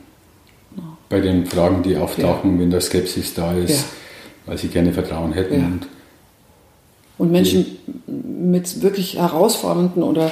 [1.09, 2.61] Bei den Fragen, die auftauchen, ja.
[2.61, 3.85] wenn da Skepsis da ist, ja.
[4.45, 5.81] weil sie gerne Vertrauen hätten.
[5.81, 5.89] Ja.
[7.19, 10.31] Und, Menschen mit wirklich herausfordernden oder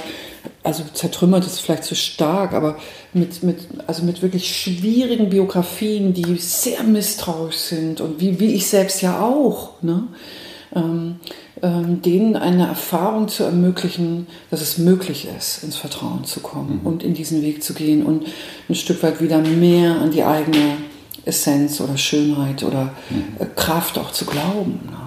[0.62, 2.76] also zertrümmert ist vielleicht zu stark, aber
[3.12, 8.66] mit, mit, also mit wirklich schwierigen Biografien, die sehr misstrauisch sind und wie, wie ich
[8.66, 10.04] selbst ja auch, ne?
[10.74, 11.16] Ähm,
[11.62, 16.86] ähm, denen eine Erfahrung zu ermöglichen, dass es möglich ist, ins Vertrauen zu kommen mhm.
[16.86, 18.26] und in diesen Weg zu gehen und
[18.68, 20.76] ein Stück weit wieder mehr an die eigene
[21.24, 23.24] Essenz oder Schönheit oder mhm.
[23.38, 24.80] Äh, Kraft auch zu glauben.
[24.90, 25.03] Ne?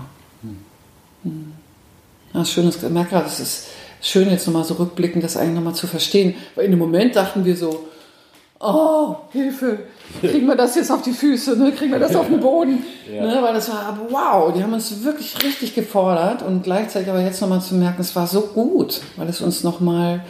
[2.38, 3.68] Ja, das Schöne ist, ich merke gerade, es ist
[4.00, 6.36] schön jetzt nochmal so rückblickend, das eigentlich nochmal zu verstehen.
[6.54, 7.88] Weil in dem Moment dachten wir so,
[8.60, 9.80] oh, Hilfe,
[10.22, 11.72] kriegen wir das jetzt auf die Füße, ne?
[11.72, 12.84] kriegen wir das auf den Boden.
[13.08, 13.26] Ja.
[13.26, 13.40] Ne?
[13.42, 17.40] Weil das war, aber wow, die haben uns wirklich richtig gefordert und gleichzeitig aber jetzt
[17.40, 20.26] nochmal zu merken, es war so gut, weil es uns nochmal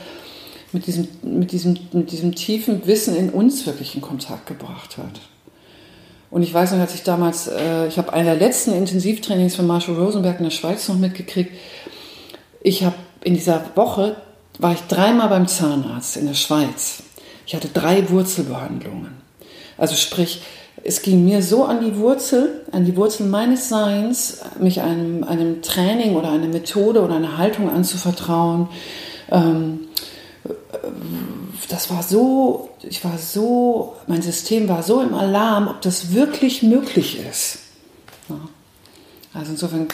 [0.74, 5.22] mit diesem, mit, diesem, mit diesem tiefen Wissen in uns wirklich in Kontakt gebracht hat.
[6.30, 9.65] Und ich weiß noch, als ich damals, äh, ich habe einer der letzten Intensivtrainings von
[9.65, 11.52] Marshall Rosenberg in der Schweiz noch mitgekriegt.
[12.67, 14.17] Ich habe in dieser Woche,
[14.60, 17.01] war ich dreimal beim Zahnarzt in der Schweiz.
[17.45, 19.12] Ich hatte drei Wurzelbehandlungen.
[19.77, 20.41] Also sprich,
[20.84, 25.62] es ging mir so an die Wurzel, an die Wurzel meines Seins, mich einem, einem
[25.62, 28.67] Training oder einer Methode oder einer Haltung anzuvertrauen.
[29.32, 29.88] Ähm,
[31.69, 36.63] das war so, ich war so, mein System war so im Alarm, ob das wirklich
[36.63, 37.60] möglich ist.
[39.34, 39.88] Also insofern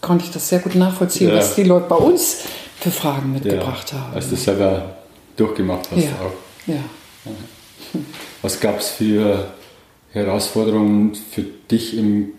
[0.00, 1.36] konnte ich das sehr gut nachvollziehen, ja.
[1.36, 2.38] was die Leute bei uns
[2.78, 4.00] für Fragen mitgebracht ja.
[4.00, 4.14] haben.
[4.14, 4.96] Als du selber
[5.36, 6.10] durchgemacht hast ja.
[6.10, 6.68] auch.
[6.68, 6.80] Ja.
[8.42, 9.48] Was gab es für
[10.12, 12.30] Herausforderungen für dich im,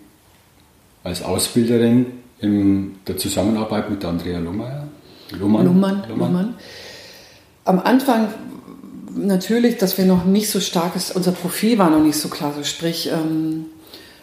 [1.04, 2.06] als Ausbilderin
[2.40, 4.88] in der Zusammenarbeit mit Andrea Lohmeier?
[5.32, 6.56] Luhmann, Luhmann, Luhmann.
[7.66, 8.30] Am Anfang
[9.14, 12.54] natürlich, dass wir noch nicht so stark ist, unser Profil war noch nicht so klar.
[12.56, 13.66] So sprich, ähm,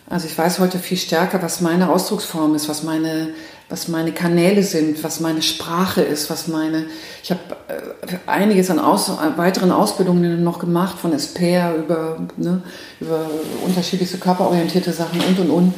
[0.09, 3.35] also ich weiß heute viel stärker, was meine Ausdrucksform ist, was meine
[3.69, 6.87] was meine Kanäle sind, was meine Sprache ist, was meine.
[7.23, 12.63] Ich habe äh, einiges an Aus, weiteren Ausbildungen noch gemacht, von Esper über, ne,
[13.01, 13.27] über
[13.65, 15.75] unterschiedlichste körperorientierte Sachen und und und.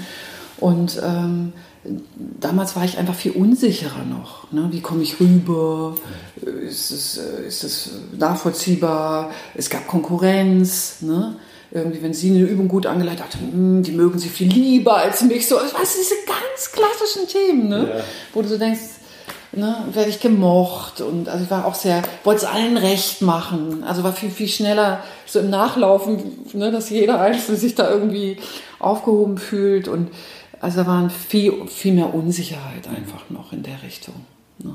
[0.58, 1.52] Und ähm,
[2.40, 4.50] damals war ich einfach viel unsicherer noch.
[4.50, 4.68] Ne?
[4.72, 5.94] Wie komme ich rüber?
[6.66, 9.30] Ist es, ist es nachvollziehbar?
[9.54, 11.02] Es gab Konkurrenz.
[11.02, 11.36] Ne?
[11.76, 15.22] Irgendwie, wenn sie eine Übung gut angeleitet hat, hm, die mögen sie viel lieber als
[15.22, 15.46] mich.
[15.46, 17.88] So, weißt du, diese ganz klassischen Themen, ne?
[17.96, 18.04] Ja.
[18.32, 18.80] wo du so denkst,
[19.52, 23.84] ne, werde ich gemocht und also ich war auch sehr, wollte es allen recht machen.
[23.84, 28.38] Also war viel, viel schneller so im Nachlaufen, ne, dass jeder Einzelne sich da irgendwie
[28.78, 30.10] aufgehoben fühlt und
[30.60, 34.14] also da war viel, viel mehr Unsicherheit einfach noch in der Richtung.
[34.58, 34.74] Ne?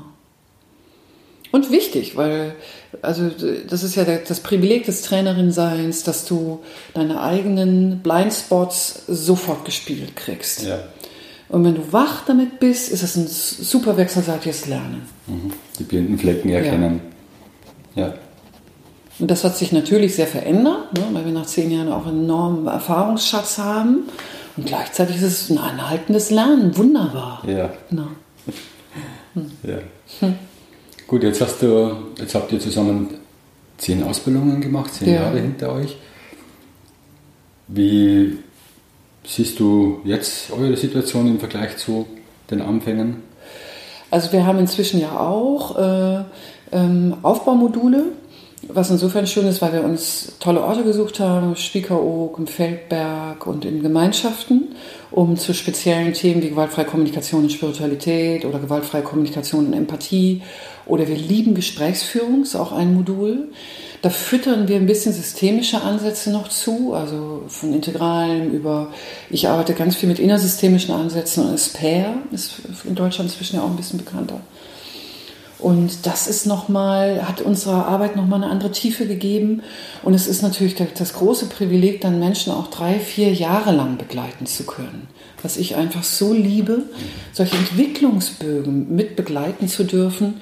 [1.50, 2.54] Und wichtig, weil
[3.00, 3.30] also
[3.68, 6.60] das ist ja das Privileg des Trainerin-Seins, dass du
[6.94, 10.64] deine eigenen Blindspots sofort gespiegelt kriegst.
[10.64, 10.80] Ja.
[11.48, 15.02] Und wenn du wach damit bist, ist es ein super wechselseitiges Lernen.
[15.26, 15.52] Mhm.
[15.78, 17.00] Die blinden Flecken erkennen.
[17.94, 18.08] Ja.
[18.08, 18.14] ja.
[19.18, 22.24] Und das hat sich natürlich sehr verändert, ne, weil wir nach zehn Jahren auch einen
[22.24, 24.08] enormen Erfahrungsschatz haben.
[24.56, 26.76] Und gleichzeitig ist es ein anhaltendes Lernen.
[26.76, 27.42] Wunderbar.
[27.46, 27.70] Ja.
[27.88, 28.08] Genau.
[29.34, 29.50] Hm.
[29.62, 29.78] ja.
[30.20, 30.34] Hm.
[31.12, 33.06] Gut, jetzt hast du, jetzt habt ihr zusammen
[33.76, 35.24] zehn Ausbildungen gemacht, zehn ja.
[35.24, 35.98] Jahre hinter euch.
[37.68, 38.38] Wie
[39.22, 42.06] siehst du jetzt eure Situation im Vergleich zu
[42.50, 43.16] den Anfängen?
[44.10, 46.24] Also wir haben inzwischen ja auch äh,
[46.72, 48.04] ähm, Aufbaumodule,
[48.68, 53.66] was insofern schön ist, weil wir uns tolle Orte gesucht haben, Spiekeroog, im Feldberg und
[53.66, 54.74] in Gemeinschaften,
[55.12, 60.42] um zu speziellen Themen wie gewaltfreie Kommunikation und Spiritualität oder gewaltfreie Kommunikation und Empathie
[60.86, 63.50] oder wir lieben Gesprächsführung, ist auch ein Modul.
[64.00, 68.88] Da füttern wir ein bisschen systemische Ansätze noch zu, also von Integralen über,
[69.30, 73.70] ich arbeite ganz viel mit innersystemischen Ansätzen und SPARE ist in Deutschland inzwischen ja auch
[73.70, 74.40] ein bisschen bekannter.
[75.62, 79.62] Und das ist nochmal, hat unserer Arbeit nochmal eine andere Tiefe gegeben.
[80.02, 84.46] Und es ist natürlich das große Privileg, dann Menschen auch drei, vier Jahre lang begleiten
[84.46, 85.06] zu können.
[85.40, 86.82] Was ich einfach so liebe,
[87.32, 90.40] solche Entwicklungsbögen mit begleiten zu dürfen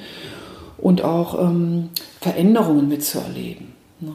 [0.78, 1.90] und auch ähm,
[2.22, 3.74] Veränderungen mitzuerleben.
[4.00, 4.14] Ne?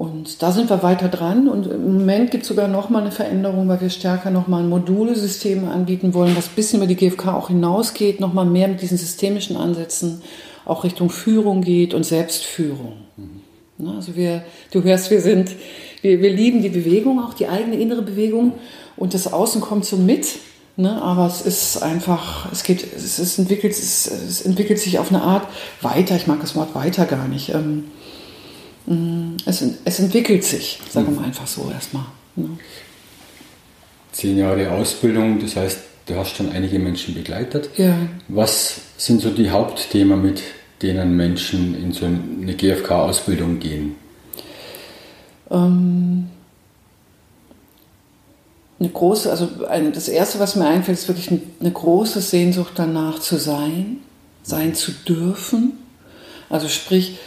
[0.00, 3.68] Und da sind wir weiter dran und im Moment gibt es sogar nochmal eine Veränderung,
[3.68, 7.48] weil wir stärker nochmal ein Modulsystem anbieten wollen, was ein bisschen über die GfK auch
[7.48, 10.22] hinausgeht, nochmal mehr mit diesen systemischen Ansätzen
[10.64, 12.94] auch Richtung Führung geht und Selbstführung.
[13.18, 13.88] Mhm.
[13.88, 15.50] Also wir, du hörst, wir sind,
[16.00, 18.54] wir, wir lieben die Bewegung, auch die eigene innere Bewegung
[18.96, 20.38] und das Außen kommt so mit.
[20.78, 21.02] Ne?
[21.02, 25.46] Aber es ist einfach, es geht, es, entwickelt, es, es, entwickelt sich auf eine Art
[25.82, 26.16] weiter.
[26.16, 27.50] Ich mag das Wort weiter gar nicht.
[27.50, 27.84] Ähm,
[29.44, 32.06] es, es entwickelt sich, sagen wir einfach so erstmal.
[32.36, 32.58] Ne?
[34.12, 37.70] Zehn Jahre Ausbildung, das heißt, du hast schon einige Menschen begleitet.
[37.76, 37.96] Ja.
[38.28, 40.42] Was sind so die Hauptthemen, mit
[40.82, 43.94] denen Menschen in so eine GfK-Ausbildung gehen?
[45.50, 46.28] Ähm,
[48.80, 49.48] eine große, also
[49.92, 53.98] das Erste, was mir einfällt, ist wirklich eine große Sehnsucht danach zu sein,
[54.42, 55.72] sein zu dürfen.
[56.48, 57.18] Also sprich,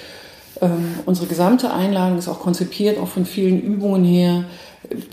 [0.63, 4.45] ähm, unsere gesamte Einladung ist auch konzipiert, auch von vielen Übungen her,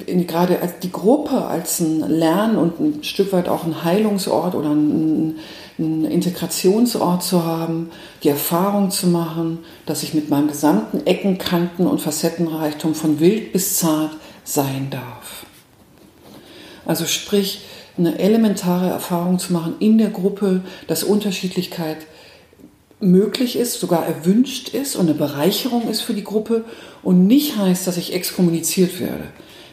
[0.06, 4.70] in, gerade die Gruppe als ein Lern- und ein Stück weit auch ein Heilungsort oder
[4.70, 5.36] ein,
[5.78, 7.90] ein Integrationsort zu haben,
[8.22, 13.52] die Erfahrung zu machen, dass ich mit meinem gesamten Ecken, Kanten und Facettenreichtum von wild
[13.52, 14.12] bis zart
[14.44, 15.46] sein darf.
[16.84, 17.62] Also sprich,
[17.96, 21.98] eine elementare Erfahrung zu machen in der Gruppe, dass Unterschiedlichkeit
[23.00, 26.64] möglich ist, sogar erwünscht ist und eine Bereicherung ist für die Gruppe
[27.02, 29.24] und nicht heißt, dass ich exkommuniziert werde,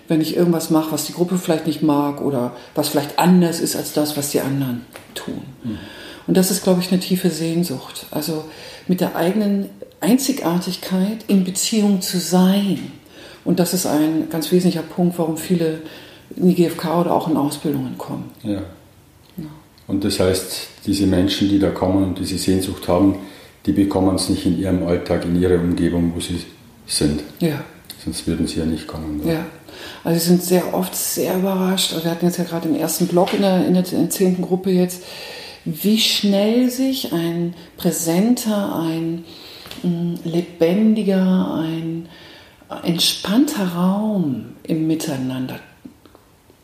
[0.08, 3.76] wenn ich irgendwas mache, was die Gruppe vielleicht nicht mag oder was vielleicht anders ist
[3.76, 5.42] als das, was die anderen tun.
[5.64, 5.78] Mhm.
[6.28, 8.06] Und das ist, glaube ich, eine tiefe Sehnsucht.
[8.12, 8.46] Also
[8.88, 9.70] mit der eigenen
[10.02, 12.92] Einzigartigkeit in Beziehung zu sein.
[13.46, 15.82] Und das ist ein ganz wesentlicher Punkt, warum viele
[16.36, 18.32] in die GfK oder auch in Ausbildungen kommen.
[18.44, 18.62] Ja.
[19.88, 23.16] Und das heißt, diese Menschen, die da kommen und diese Sehnsucht haben,
[23.66, 26.44] die bekommen es nicht in ihrem Alltag, in ihrer Umgebung, wo sie
[26.86, 27.22] sind.
[27.40, 27.64] Ja.
[28.04, 29.22] Sonst würden sie ja nicht kommen.
[29.22, 29.34] Oder?
[29.34, 29.46] Ja.
[30.04, 31.94] Also sie sind sehr oft sehr überrascht.
[31.94, 34.10] Also wir hatten jetzt ja gerade den ersten Blog in der, in der, in der
[34.10, 35.04] zehnten Gruppe jetzt,
[35.66, 39.26] wie schnell sich ein präsenter, ein
[39.84, 42.08] mm, lebendiger, ein
[42.84, 45.60] entspannter Raum im Miteinander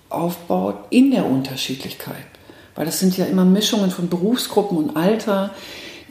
[0.10, 2.33] aufbaut in der Unterschiedlichkeit.
[2.76, 5.52] Weil das sind ja immer Mischungen von Berufsgruppen und Alter,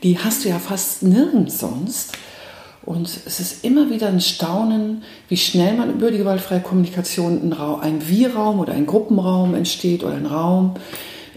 [0.02, 2.12] die hast du ja fast nirgends sonst.
[2.84, 7.52] Und es ist immer wieder ein Staunen, wie schnell man über die gewaltfreie Kommunikation ein,
[7.52, 10.74] Raum, ein Wir-Raum oder ein Gruppenraum entsteht oder ein Raum,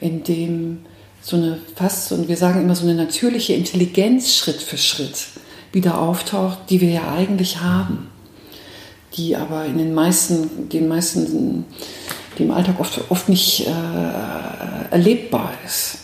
[0.02, 0.80] in dem
[1.22, 5.28] so eine fast, und wir sagen immer so eine natürliche Intelligenz Schritt für Schritt
[5.72, 8.10] wieder auftaucht, die wir ja eigentlich haben,
[9.16, 11.66] die aber in den meisten, den meisten
[12.38, 16.00] die im Alltag oft, oft nicht äh, erlebbar ist.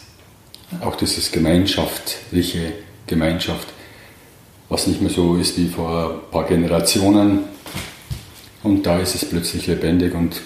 [0.81, 2.73] Auch dieses gemeinschaftliche
[3.07, 3.67] Gemeinschaft,
[4.69, 7.39] was nicht mehr so ist wie vor ein paar Generationen.
[8.63, 10.41] Und da ist es plötzlich lebendig und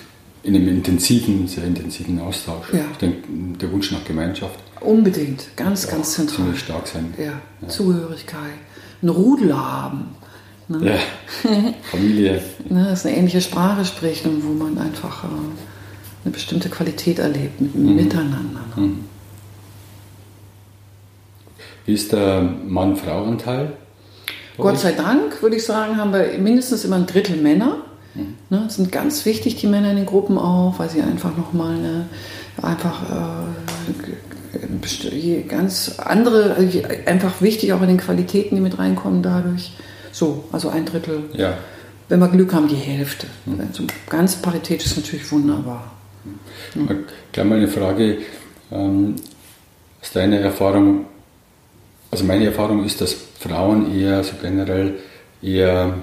[0.45, 2.71] in einem intensiven, sehr intensiven Austausch.
[2.71, 2.86] Ja.
[2.91, 3.28] Ich denke,
[3.60, 4.60] der Wunsch nach Gemeinschaft.
[4.80, 6.38] Unbedingt, ganz, ganz zentral.
[6.38, 7.13] Ziemlich stark sein.
[7.17, 7.41] Ja.
[7.62, 7.67] ja.
[7.67, 8.54] Zugehörigkeit,
[9.02, 10.15] ein Rudel haben.
[10.67, 11.00] Ne?
[11.43, 11.52] Ja.
[11.91, 12.41] Familie.
[12.69, 15.28] ne, dass eine ähnliche Sprache spricht und wo man einfach äh,
[16.26, 17.96] eine bestimmte Qualität erlebt mit mhm.
[17.96, 18.62] Miteinander.
[18.76, 18.82] Ne?
[18.82, 19.00] Mhm.
[21.86, 23.74] Wie ist der Mann-Frau-Anteil?
[24.58, 27.84] Gott sei Dank, würde ich sagen, haben wir mindestens immer ein Drittel Männer.
[28.16, 28.34] Mhm.
[28.50, 32.08] Ne, sind ganz wichtig, die Männer in den Gruppen auch, weil sie einfach nochmal eine,
[32.62, 33.44] einfach äh,
[35.48, 39.74] ganz andere, also einfach wichtig auch in den Qualitäten, die mit reinkommen dadurch.
[40.12, 41.26] So, also ein Drittel.
[41.34, 41.58] Ja.
[42.08, 43.28] Wenn wir Glück haben, die Hälfte.
[43.46, 43.60] Mhm.
[43.68, 45.92] Also ganz paritätisch ist natürlich wunderbar.
[47.32, 48.20] Gleich mal eine Frage
[48.72, 49.16] ähm,
[50.02, 51.06] aus deiner Erfahrung.
[52.12, 55.00] Also meine Erfahrung ist, dass Frauen eher so generell
[55.42, 55.98] eher,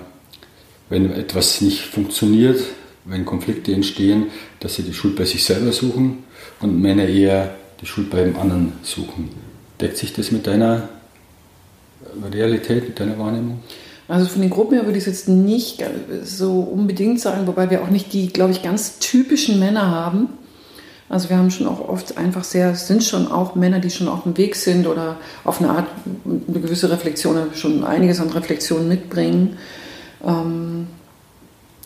[0.89, 2.61] wenn etwas nicht funktioniert,
[3.05, 4.27] wenn Konflikte entstehen,
[4.61, 6.25] dass sie die Schuld bei sich selber suchen
[6.61, 9.31] und Männer eher die Schuld beim anderen suchen.
[9.81, 10.89] Deckt sich das mit deiner
[12.31, 13.61] Realität, mit deiner Wahrnehmung?
[14.09, 15.85] Also von den Gruppen her würde ich es jetzt nicht
[16.23, 20.29] so unbedingt sagen, wobei wir auch nicht die, glaube ich, ganz typischen Männer haben.
[21.09, 24.23] Also wir haben schon auch oft einfach sehr, sind schon auch Männer, die schon auf
[24.23, 25.87] dem Weg sind oder auf eine Art,
[26.25, 29.59] eine gewisse Reflexion, schon einiges an Reflexion mitbringen.
[30.25, 30.87] Ähm,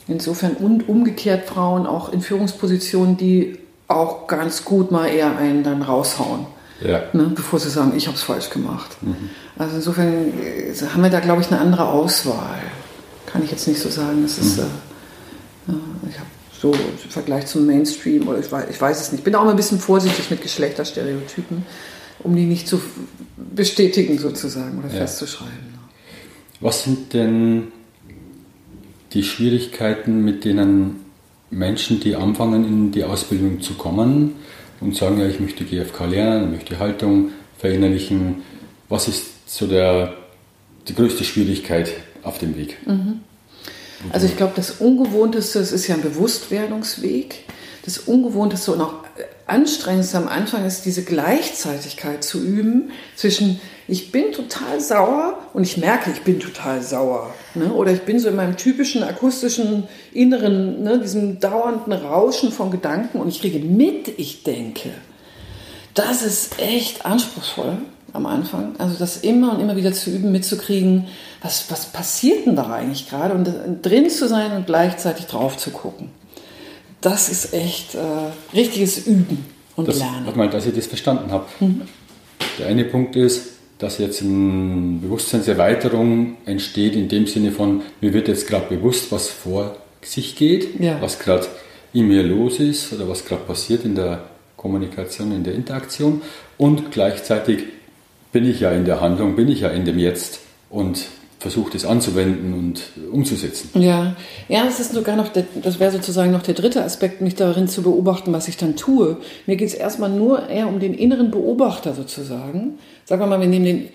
[0.07, 5.83] insofern und umgekehrt Frauen auch in Führungspositionen, die auch ganz gut mal eher einen dann
[5.83, 6.46] raushauen.
[6.80, 7.04] Ja.
[7.12, 8.96] Ne, bevor sie sagen, ich habe es falsch gemacht.
[9.00, 9.30] Mhm.
[9.58, 12.60] Also insofern äh, haben wir da, glaube ich, eine andere Auswahl.
[13.24, 14.22] Kann ich jetzt nicht so sagen.
[14.22, 14.64] Das ist, mhm.
[15.68, 16.28] äh, ich habe
[16.60, 19.20] so im Vergleich zum Mainstream oder ich weiß, ich weiß es nicht.
[19.20, 21.64] Ich bin auch mal ein bisschen vorsichtig mit Geschlechterstereotypen,
[22.20, 22.80] um die nicht zu
[23.54, 25.00] bestätigen sozusagen oder ja.
[25.00, 25.76] festzuschreiben.
[26.60, 27.68] Was sind denn
[29.12, 31.04] die Schwierigkeiten, mit denen
[31.50, 34.32] Menschen, die anfangen, in die Ausbildung zu kommen
[34.80, 38.42] und sagen, ja, ich möchte GFK lernen, ich möchte Haltung verinnerlichen,
[38.88, 40.14] was ist so der,
[40.88, 41.90] die größte Schwierigkeit
[42.22, 42.76] auf dem Weg?
[42.86, 43.20] Mhm.
[44.12, 47.44] Also ich glaube, das Ungewohnteste, es ist ja ein Bewusstwerdungsweg,
[47.84, 48.94] das Ungewohnteste und auch
[49.46, 55.76] Anstrengendste am Anfang ist, diese Gleichzeitigkeit zu üben zwischen ich bin total sauer und ich
[55.76, 57.32] merke, ich bin total sauer.
[57.56, 57.72] Ne?
[57.72, 63.18] Oder ich bin so in meinem typischen akustischen Inneren, ne, diesem dauernden Rauschen von Gedanken
[63.18, 64.90] und ich kriege mit, ich denke.
[65.94, 67.78] Das ist echt anspruchsvoll
[68.12, 68.74] am Anfang.
[68.78, 71.06] Also das immer und immer wieder zu üben, mitzukriegen,
[71.42, 73.48] was, was passiert denn da eigentlich gerade und
[73.82, 76.10] drin zu sein und gleichzeitig drauf zu gucken.
[77.00, 77.98] Das ist echt äh,
[78.54, 79.44] richtiges Üben
[79.76, 80.26] und das, Lernen.
[80.26, 81.46] Warte mal, dass ich das verstanden habe.
[81.60, 81.82] Mhm.
[82.58, 88.28] Der eine Punkt ist, dass jetzt eine Bewusstseinserweiterung entsteht in dem Sinne von, mir wird
[88.28, 91.00] jetzt gerade bewusst, was vor sich geht, ja.
[91.00, 91.46] was gerade
[91.92, 94.24] in mir los ist oder was gerade passiert in der
[94.56, 96.22] Kommunikation, in der Interaktion
[96.56, 97.64] und gleichzeitig
[98.32, 101.06] bin ich ja in der Handlung, bin ich ja in dem Jetzt und
[101.38, 103.70] versuche das anzuwenden und umzusetzen.
[103.81, 104.16] Ja,
[104.49, 107.68] ja, das ist sogar noch, der, das wäre sozusagen noch der dritte Aspekt, mich darin
[107.68, 109.18] zu beobachten, was ich dann tue.
[109.46, 112.79] Mir geht es erstmal nur eher um den inneren Beobachter sozusagen.
[113.05, 113.88] Sagen wir mal, wir nehmen den,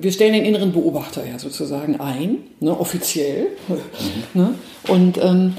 [0.00, 3.48] wir stellen den inneren Beobachter ja sozusagen ein, ne, offiziell.
[3.68, 3.78] Mhm.
[4.34, 4.54] Ne?
[4.88, 5.54] Und ähm,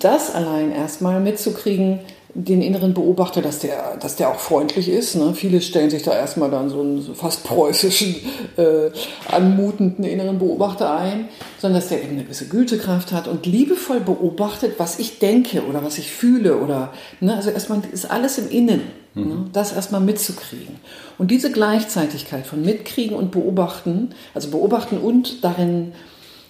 [0.00, 2.00] das allein erstmal mitzukriegen,
[2.44, 5.16] den inneren Beobachter, dass der, dass der auch freundlich ist.
[5.16, 5.34] Ne?
[5.34, 8.14] Viele stellen sich da erstmal dann so einen fast preußischen,
[8.56, 8.90] äh,
[9.28, 14.74] anmutenden inneren Beobachter ein, sondern dass der eben eine gewisse Gütekraft hat und liebevoll beobachtet,
[14.78, 17.34] was ich denke oder was ich fühle oder, ne?
[17.34, 18.82] also erstmal ist alles im Innen,
[19.14, 19.22] ne?
[19.22, 19.28] mhm.
[19.28, 19.50] ne?
[19.52, 20.76] das erstmal mitzukriegen.
[21.18, 25.92] Und diese Gleichzeitigkeit von mitkriegen und beobachten, also beobachten und darin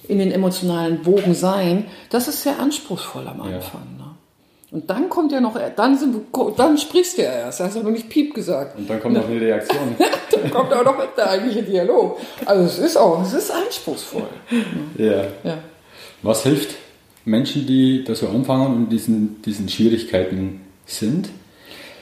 [0.07, 3.97] in den emotionalen Wogen sein, das ist sehr anspruchsvoll am Anfang.
[3.98, 3.98] Ja.
[4.71, 6.15] Und dann kommt ja noch, dann, sind,
[6.57, 8.79] dann sprichst du ja erst, hast du noch nicht Piep gesagt.
[8.79, 9.97] Und dann kommt noch eine Reaktion.
[10.31, 12.19] dann kommt auch noch der eigentliche Dialog.
[12.45, 14.29] Also es ist auch, es ist anspruchsvoll.
[14.99, 15.25] Ja.
[15.43, 15.59] ja.
[16.23, 16.77] Was hilft
[17.25, 21.31] Menschen, die da so anfangen und diesen, diesen Schwierigkeiten sind?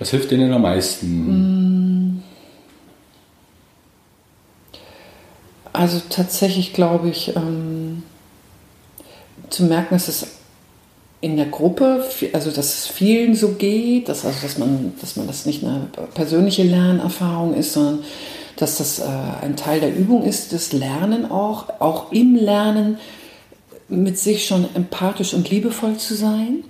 [0.01, 2.23] Was hilft denen am meisten?
[5.73, 8.03] Also tatsächlich glaube ich, ähm,
[9.51, 10.27] zu merken, dass es
[11.27, 15.27] in der Gruppe, also dass es vielen so geht, dass, also dass, man, dass man
[15.27, 18.05] das nicht eine persönliche Lernerfahrung ist, sondern
[18.55, 19.05] dass das äh,
[19.43, 22.99] ein Teil der Übung ist, das Lernen auch, auch im Lernen
[23.89, 26.63] mit sich schon empathisch und liebevoll zu sein.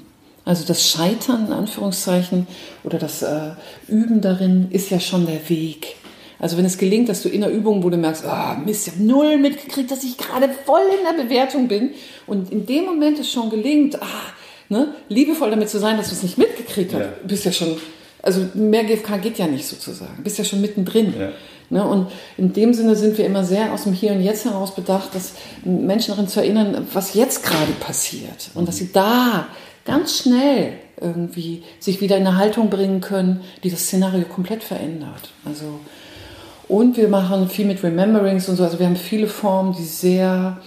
[0.46, 2.46] Also das Scheitern in Anführungszeichen
[2.82, 3.50] oder das äh,
[3.88, 5.96] Üben darin ist ja schon der Weg.
[6.38, 8.94] Also wenn es gelingt, dass du in der Übung, wo du merkst, ah, Mist, ich
[8.94, 11.90] habe null mitgekriegt, dass ich gerade voll in der Bewertung bin
[12.26, 14.32] und in dem Moment es schon gelingt, ah,
[14.68, 17.12] ne, liebevoll damit zu sein, dass du es nicht mitgekriegt hast, ja.
[17.26, 17.76] bist ja schon,
[18.22, 21.14] also mehr GFK geht ja nicht sozusagen, bist ja schon mittendrin.
[21.18, 21.28] Ja.
[21.68, 24.74] Ne, und in dem Sinne sind wir immer sehr aus dem Hier und Jetzt heraus
[24.74, 25.32] bedacht, dass
[25.64, 29.48] Menschen daran zu erinnern, was jetzt gerade passiert und dass sie da
[29.84, 35.30] ganz schnell irgendwie sich wieder in eine Haltung bringen können, die das Szenario komplett verändert.
[35.44, 35.80] Also
[36.68, 38.64] und wir machen viel mit Rememberings und so.
[38.64, 40.58] Also wir haben viele Formen, die sehr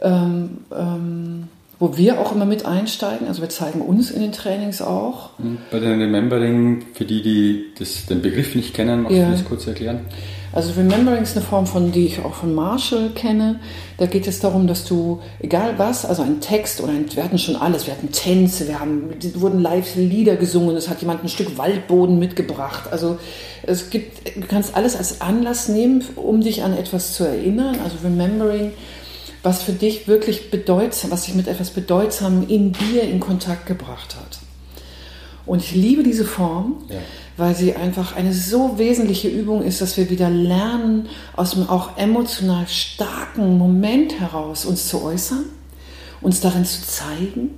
[0.00, 3.28] ähm, ähm, wo wir auch immer mit einsteigen.
[3.28, 5.30] Also wir zeigen uns in den Trainings auch.
[5.38, 5.58] Mhm.
[5.70, 9.26] Bei den Remembering, für die, die das, den Begriff nicht kennen, magst ja.
[9.26, 10.00] du das kurz erklären?
[10.50, 13.60] Also Remembering ist eine Form, von die ich auch von Marshall kenne.
[13.98, 17.38] Da geht es darum, dass du, egal was, also ein Text oder ein, wir hatten
[17.38, 21.28] schon alles, wir hatten Tänze, wir haben, wurden live Lieder gesungen, es hat jemand ein
[21.28, 22.90] Stück Waldboden mitgebracht.
[22.90, 23.18] Also
[23.62, 27.76] es gibt, du kannst alles als Anlass nehmen, um dich an etwas zu erinnern.
[27.84, 28.72] Also Remembering
[29.42, 34.16] was für dich wirklich bedeutsam, was dich mit etwas Bedeutsamem in dir in Kontakt gebracht
[34.16, 34.40] hat.
[35.48, 36.96] Und ich liebe diese Form, ja.
[37.38, 41.96] weil sie einfach eine so wesentliche Übung ist, dass wir wieder lernen, aus einem auch
[41.96, 45.44] emotional starken Moment heraus uns zu äußern,
[46.20, 47.54] uns darin zu zeigen.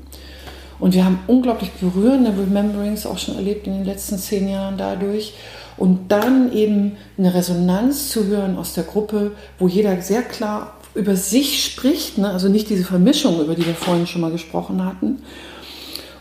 [0.78, 5.34] Und wir haben unglaublich berührende Rememberings auch schon erlebt in den letzten zehn Jahren dadurch.
[5.76, 11.16] Und dann eben eine Resonanz zu hören aus der Gruppe, wo jeder sehr klar über
[11.16, 12.31] sich spricht, ne?
[12.31, 15.22] also nicht diese Vermischung, über die wir vorhin schon mal gesprochen hatten.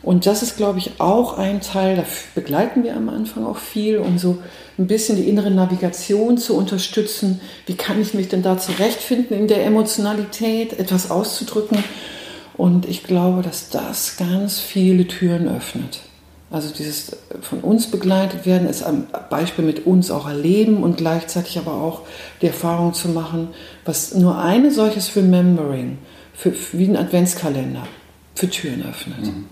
[0.02, 3.98] Und das ist, glaube ich, auch ein Teil, da begleiten wir am Anfang auch viel,
[3.98, 4.38] um so
[4.78, 7.42] ein bisschen die innere Navigation zu unterstützen.
[7.66, 11.84] Wie kann ich mich denn da zurechtfinden in der Emotionalität, etwas auszudrücken?
[12.56, 16.02] Und ich glaube, dass das ganz viele Türen öffnet.
[16.52, 21.60] Also dieses von uns begleitet werden ist am Beispiel mit uns auch erleben und gleichzeitig
[21.60, 22.02] aber auch
[22.42, 23.50] die Erfahrung zu machen,
[23.86, 26.00] was nur eine solches Remembering,
[26.34, 27.86] für, wie ein Adventskalender,
[28.34, 29.26] für Türen öffnet.
[29.26, 29.46] Mhm.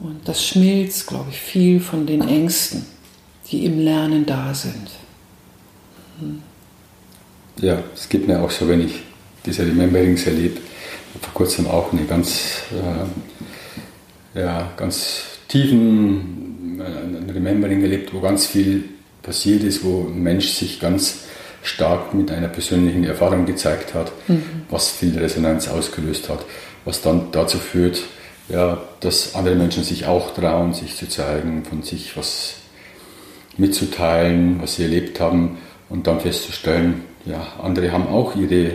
[0.00, 2.84] Und das schmilzt, glaube ich, viel von den Ängsten,
[3.50, 4.90] die im Lernen da sind.
[6.20, 6.42] Mhm.
[7.60, 9.00] Ja, es gibt mir auch so, wenn ich
[9.46, 10.60] diese Rememberings erlebe,
[11.22, 12.62] vor kurzem auch eine ganz,
[14.34, 18.84] äh, ja, ganz tiefen äh, Remembering erlebt, wo ganz viel
[19.22, 21.26] passiert ist, wo ein Mensch sich ganz
[21.62, 24.42] stark mit einer persönlichen Erfahrung gezeigt hat, mhm.
[24.68, 26.44] was viel Resonanz ausgelöst hat,
[26.84, 28.02] was dann dazu führt,
[28.48, 32.56] ja, dass andere Menschen sich auch trauen, sich zu zeigen, von sich was
[33.56, 38.72] mitzuteilen, was sie erlebt haben und dann festzustellen, ja, andere haben auch ihre,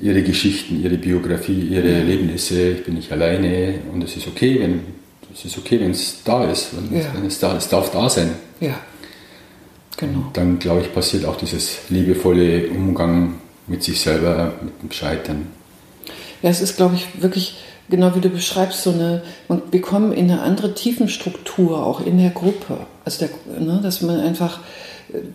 [0.00, 2.70] ihre Geschichten, ihre Biografie, ihre Erlebnisse.
[2.70, 5.01] Ich bin nicht alleine und es ist okay, wenn
[5.32, 7.06] es ist okay, wenn es da ist, wenn, ja.
[7.14, 8.30] wenn es da ist, darf da sein.
[8.60, 8.74] Ja.
[9.96, 10.18] Genau.
[10.18, 15.46] Und dann glaube ich passiert auch dieses liebevolle Umgang mit sich selber, mit dem Scheitern.
[16.42, 17.56] Ja, es ist glaube ich wirklich
[17.88, 19.22] genau wie du beschreibst, so eine,
[19.70, 22.86] wir kommen in eine andere Tiefenstruktur auch in der Gruppe.
[23.04, 24.60] Also der, ne, dass man einfach,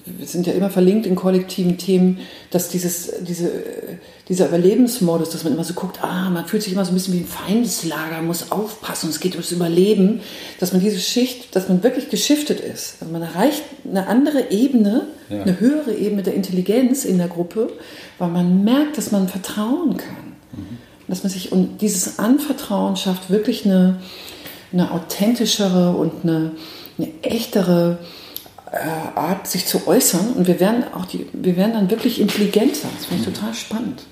[0.05, 2.19] wir sind ja immer verlinkt in kollektiven Themen,
[2.51, 3.51] dass dieses, diese,
[4.27, 7.13] dieser Überlebensmodus, dass man immer so guckt, ah, man fühlt sich immer so ein bisschen
[7.13, 10.21] wie ein Feindeslager, muss aufpassen, es geht ums Überleben,
[10.59, 12.97] dass man diese Schicht, dass man wirklich geschiftet ist.
[12.99, 15.41] Also man erreicht eine andere Ebene, ja.
[15.41, 17.71] eine höhere Ebene der Intelligenz in der Gruppe,
[18.17, 20.35] weil man merkt, dass man vertrauen kann.
[20.53, 23.99] Mhm dass man sich und dieses Anvertrauen schafft wirklich eine,
[24.73, 26.51] eine authentischere und eine,
[26.97, 27.99] eine echtere
[28.71, 30.33] äh, Art, sich zu äußern.
[30.33, 32.87] Und wir werden auch die, wir werden dann wirklich intelligenter.
[32.95, 33.33] Das finde ich mhm.
[33.33, 34.03] total spannend.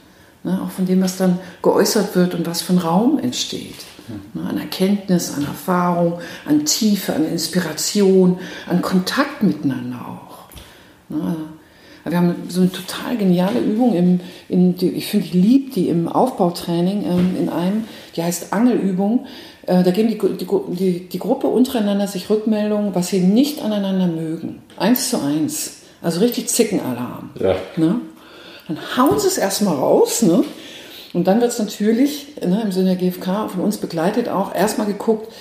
[0.44, 0.60] Ne?
[0.64, 3.86] Auch von dem, was dann geäußert wird und was für ein Raum entsteht.
[4.08, 4.42] Mhm.
[4.42, 4.50] Ne?
[4.50, 10.50] An Erkenntnis, an Erfahrung, an Tiefe, an Inspiration, an Kontakt miteinander auch.
[11.10, 11.36] Ne?
[12.08, 15.90] Wir haben so eine total geniale Übung, im, in die, ich finde, ich liebe die
[15.90, 17.86] im Aufbautraining ähm, in einem,
[18.16, 19.26] die heißt Angelübung.
[19.68, 20.20] Äh, da geben die,
[20.76, 24.62] die, die Gruppe untereinander sich Rückmeldungen, was sie nicht aneinander mögen.
[24.78, 25.78] Eins zu eins.
[26.02, 27.32] Also richtig Zickenalarm.
[27.40, 27.56] Ja.
[27.78, 28.02] Ne?
[28.68, 30.22] Dann hauen sie es erstmal raus.
[30.22, 30.44] Ne?
[31.14, 34.88] Und dann wird es natürlich ne, im Sinne der GfK von uns begleitet auch erstmal
[34.88, 35.32] geguckt,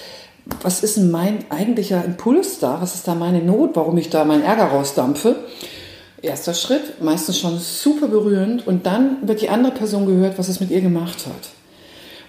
[0.62, 2.78] was ist denn mein eigentlicher Impuls da?
[2.80, 5.36] Was ist da meine Not, warum ich da meinen Ärger rausdampfe?
[6.24, 10.60] erster Schritt, meistens schon super berührend und dann wird die andere Person gehört, was es
[10.60, 11.50] mit ihr gemacht hat.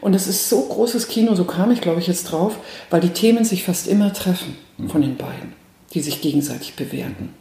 [0.06, 2.60] Und das ist so großes Kino, so kam ich, glaube ich, jetzt drauf,
[2.92, 4.56] weil die Themen sich fast immer treffen
[4.88, 5.54] von den beiden,
[5.96, 7.34] die sich gegenseitig bewerten.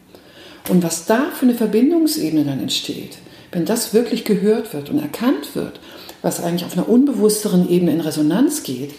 [0.69, 3.19] Und was da für eine Verbindungsebene dann entsteht,
[3.51, 5.79] wenn das wirklich gehört wird und erkannt wird,
[6.23, 8.95] was eigentlich auf einer unbewussteren Ebene in Resonanz geht,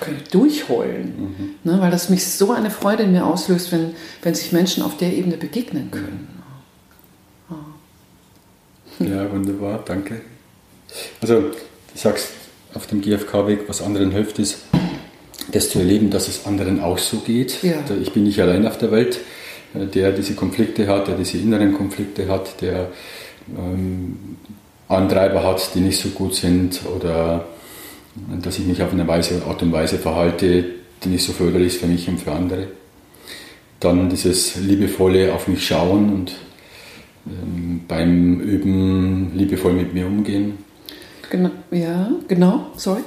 [0.00, 1.14] kann ich durchheulen.
[1.64, 1.70] Mhm.
[1.72, 4.98] Ne, weil das mich so eine Freude in mir auslöst, wenn, wenn sich Menschen auf
[4.98, 6.28] der Ebene begegnen können.
[8.98, 10.20] Ja, wunderbar, danke.
[11.22, 11.54] Also, du
[11.94, 12.37] sagst
[12.74, 14.58] auf dem GfK-Weg, was anderen hilft, ist,
[15.52, 17.62] das zu erleben, dass es anderen auch so geht.
[17.62, 17.82] Ja.
[18.02, 19.20] Ich bin nicht allein auf der Welt,
[19.74, 22.88] äh, der diese Konflikte hat, der diese inneren Konflikte hat, der
[23.56, 24.36] ähm,
[24.88, 27.46] Antreiber hat, die nicht so gut sind oder
[28.16, 30.64] äh, dass ich mich auf eine Weise, Art und Weise verhalte,
[31.02, 32.68] die nicht so förderlich ist für mich und für andere.
[33.80, 36.34] Dann dieses liebevolle auf mich schauen und
[37.26, 40.58] ähm, beim Üben liebevoll mit mir umgehen.
[41.30, 43.02] Genau, ja, genau, sorry.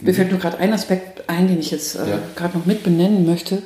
[0.00, 0.16] Mir mhm.
[0.16, 2.18] fällt nur gerade ein Aspekt ein, den ich jetzt äh, ja.
[2.36, 3.62] gerade noch mit benennen möchte.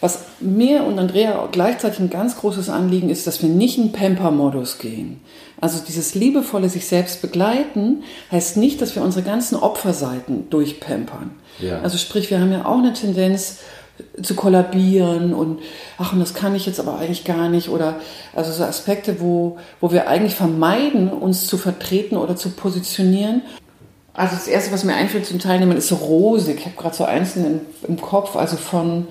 [0.00, 4.78] Was mir und Andrea gleichzeitig ein ganz großes Anliegen ist, dass wir nicht in Pamper-Modus
[4.78, 5.20] gehen.
[5.60, 8.02] Also dieses liebevolle sich selbst begleiten
[8.32, 11.30] heißt nicht, dass wir unsere ganzen Opferseiten durchpampern.
[11.60, 11.80] Ja.
[11.82, 13.58] Also sprich, wir haben ja auch eine Tendenz,
[14.22, 15.60] zu kollabieren und
[15.98, 17.96] ach, und das kann ich jetzt aber eigentlich gar nicht oder
[18.34, 23.42] also so Aspekte, wo, wo wir eigentlich vermeiden, uns zu vertreten oder zu positionieren.
[24.14, 26.58] Also das Erste, was mir einfällt zum Teilnehmen, ist so rosig.
[26.58, 29.08] Ich habe gerade so einzelne im, im, Kopf, also von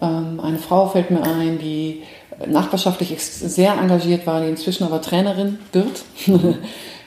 [0.00, 2.02] ähm, eine Frau fällt mir ein, die
[2.46, 6.04] nachbarschaftlich sehr engagiert war, die inzwischen aber Trainerin wird.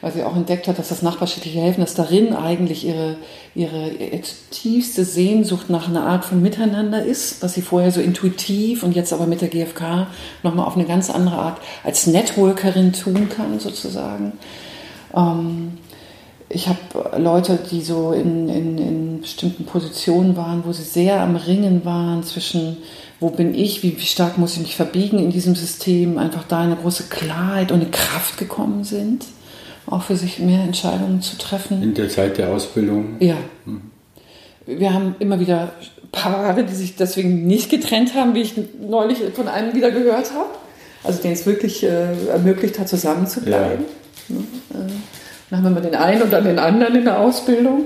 [0.01, 3.17] weil sie auch entdeckt hat, dass das nachbarschaftliche Helfen, dass darin eigentlich ihre,
[3.53, 3.91] ihre
[4.51, 9.11] tiefste Sehnsucht nach einer Art von Miteinander ist, was sie vorher so intuitiv und jetzt
[9.11, 10.07] aber mit der GfK
[10.43, 14.33] nochmal auf eine ganz andere Art als Networkerin tun kann, sozusagen.
[15.13, 15.77] Ähm,
[16.51, 16.79] ich habe
[17.17, 22.23] Leute, die so in, in, in bestimmten Positionen waren, wo sie sehr am Ringen waren
[22.23, 22.77] zwischen,
[23.19, 26.75] wo bin ich, wie stark muss ich mich verbiegen in diesem System, einfach da eine
[26.75, 29.25] große Klarheit und eine Kraft gekommen sind
[29.89, 31.81] auch für sich mehr Entscheidungen zu treffen.
[31.81, 33.17] In der Zeit der Ausbildung?
[33.19, 33.37] Ja.
[33.65, 33.81] Mhm.
[34.65, 35.71] Wir haben immer wieder
[36.11, 40.49] Paare, die sich deswegen nicht getrennt haben, wie ich neulich von einem wieder gehört habe.
[41.03, 43.85] Also den es wirklich äh, ermöglicht hat, zusammenzubleiben.
[44.27, 44.35] Ja.
[44.35, 44.43] Ne?
[44.73, 44.91] Äh,
[45.49, 47.85] dann haben wir den einen und dann den anderen in der Ausbildung.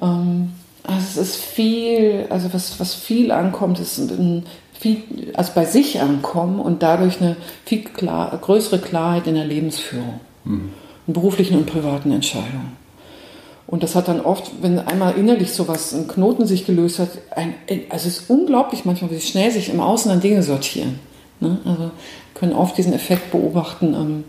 [0.00, 4.44] Ähm, also es ist viel, also was, was viel ankommt, ist ein
[4.78, 10.20] viel, also bei sich ankommen und dadurch eine viel klar, größere Klarheit in der Lebensführung.
[10.44, 10.72] Mhm
[11.12, 12.76] beruflichen und privaten Entscheidungen.
[13.66, 17.54] Und das hat dann oft, wenn einmal innerlich sowas, ein Knoten sich gelöst hat, ein,
[17.88, 21.00] also es ist unglaublich manchmal, wie schnell sich im Außen dann Dinge sortieren.
[21.40, 21.58] Ne?
[21.64, 21.90] Also
[22.34, 24.24] können oft diesen Effekt beobachten, ähm,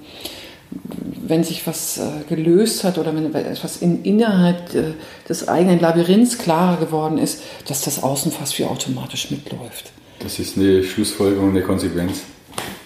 [1.28, 4.94] wenn sich was äh, gelöst hat oder wenn etwas in, innerhalb äh,
[5.28, 9.92] des eigenen Labyrinths klarer geworden ist, dass das Außen fast wie automatisch mitläuft.
[10.20, 12.22] Das ist eine Schlussfolgerung, eine Konsequenz,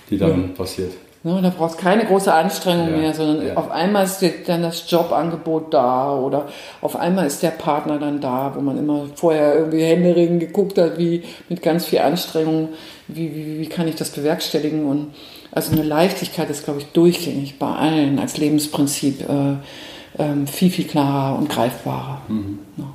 [0.09, 0.47] die dann ja.
[0.55, 0.93] passiert.
[1.22, 3.53] Ne, da brauchst keine große Anstrengung ja, mehr, sondern ja.
[3.55, 6.47] auf einmal ist dann das Jobangebot da oder
[6.80, 10.97] auf einmal ist der Partner dann da, wo man immer vorher irgendwie händeringend geguckt hat,
[10.97, 12.70] wie mit ganz viel Anstrengung,
[13.09, 15.07] wie, wie, wie kann ich das bewerkstelligen und
[15.51, 20.86] also eine Leichtigkeit ist, glaube ich, durchgängig bei allen als Lebensprinzip äh, äh, viel, viel
[20.86, 22.22] klarer und greifbarer.
[22.30, 22.59] Mhm.
[22.78, 22.86] Ja.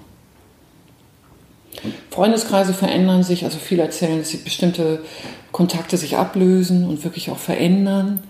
[2.10, 5.02] Freundeskreise verändern sich, also viele erzählen, dass bestimmte
[5.52, 8.22] Kontakte sich ablösen und wirklich auch verändern.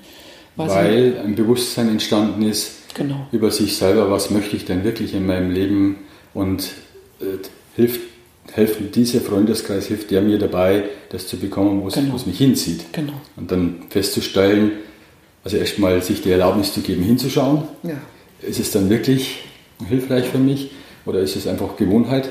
[0.56, 3.26] Weil, weil ein Bewusstsein entstanden ist genau.
[3.32, 5.96] über sich selber, was möchte ich denn wirklich in meinem Leben
[6.32, 6.70] und
[7.20, 7.38] äh,
[7.74, 8.00] hilft,
[8.52, 12.14] helfen dieser Freundeskreis, hilft der mir dabei, das zu bekommen, wo genau.
[12.14, 12.92] es mich hinzieht.
[12.92, 13.14] Genau.
[13.36, 14.72] Und dann festzustellen,
[15.42, 17.64] also erstmal sich die Erlaubnis zu geben, hinzuschauen.
[17.82, 17.96] Ja.
[18.42, 19.40] Ist es dann wirklich
[19.88, 20.70] hilfreich für mich
[21.06, 22.28] oder ist es einfach Gewohnheit?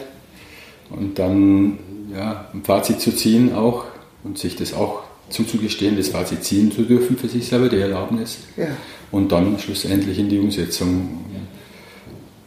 [0.90, 1.80] Und dann
[2.14, 3.86] ja, ein Fazit zu ziehen auch
[4.24, 8.40] und sich das auch zuzugestehen, das Fazit ziehen zu dürfen für sich selber, die Erlaubnis.
[8.56, 8.68] Ja.
[9.12, 11.24] Und dann schlussendlich in die Umsetzung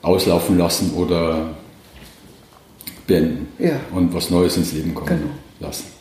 [0.03, 1.55] auslaufen lassen oder
[3.07, 3.49] beenden.
[3.59, 3.81] Ja.
[3.93, 5.31] Und was Neues ins Leben kommen genau.
[5.61, 5.96] lassen.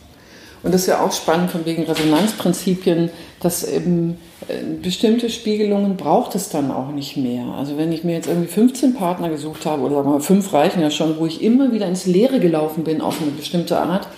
[0.66, 6.34] Und das ist ja auch spannend von wegen Resonanzprinzipien, dass eben äh, bestimmte Spiegelungen braucht
[6.34, 7.44] es dann auch nicht mehr.
[7.56, 10.52] Also wenn ich mir jetzt irgendwie 15 Partner gesucht habe, oder sagen wir mal, fünf
[10.52, 14.08] reichen ja schon, wo ich immer wieder ins Leere gelaufen bin auf eine bestimmte Art,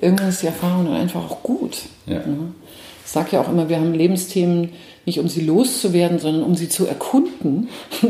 [0.00, 1.78] irgendwann ist die Erfahrung dann einfach auch gut.
[2.06, 2.20] Ja.
[3.04, 4.68] Ich sage ja auch immer, wir haben Lebensthemen
[5.08, 7.68] nicht um sie loszuwerden, sondern um sie zu erkunden.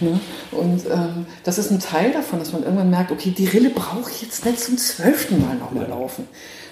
[0.00, 0.18] Ne?
[0.50, 4.10] Und ähm, das ist ein Teil davon, dass man irgendwann merkt, okay, die Rille brauche
[4.10, 5.90] ich jetzt nicht zum zwölften Mal nochmal ja.
[5.90, 6.26] laufen.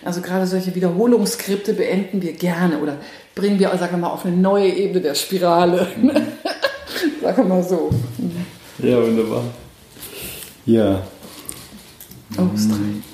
[0.05, 2.97] Also gerade solche Wiederholungsskripte beenden wir gerne oder
[3.37, 5.87] bringen wir, sagen wir mal, auf eine neue Ebene der Spirale.
[5.97, 6.11] Mhm.
[7.23, 7.91] sagen wir mal so.
[8.18, 8.87] Mhm.
[8.87, 9.45] Ja, wunderbar.
[10.66, 11.03] Ja.
[12.37, 13.05] Australien.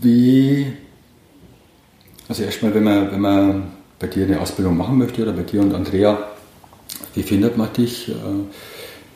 [0.00, 0.72] Wie,
[2.28, 5.60] also erstmal, wenn man, wenn man bei dir eine Ausbildung machen möchte oder bei dir
[5.60, 6.28] und Andrea,
[7.14, 8.12] wie findet man dich?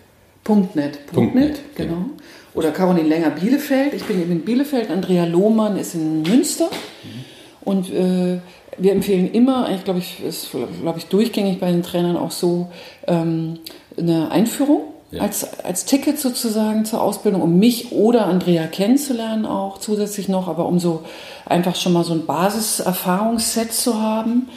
[0.44, 1.06] Punkt .net.
[1.06, 1.94] Punkt .net, genau.
[1.94, 2.10] genau.
[2.54, 3.94] Oder Caroline Länger Bielefeld.
[3.94, 4.90] Ich bin eben in Bielefeld.
[4.90, 6.66] Andrea Lohmann ist in Münster.
[6.66, 7.24] Mhm.
[7.60, 8.40] Und äh,
[8.78, 12.70] wir empfehlen immer, eigentlich glaube ich, ist glaube ich durchgängig bei den Trainern auch so,
[13.06, 13.58] ähm,
[13.96, 15.22] eine Einführung ja.
[15.22, 20.66] als, als Ticket sozusagen zur Ausbildung, um mich oder Andrea kennenzulernen auch zusätzlich noch, aber
[20.66, 21.02] um so
[21.46, 24.48] einfach schon mal so ein Basiserfahrungsset zu haben.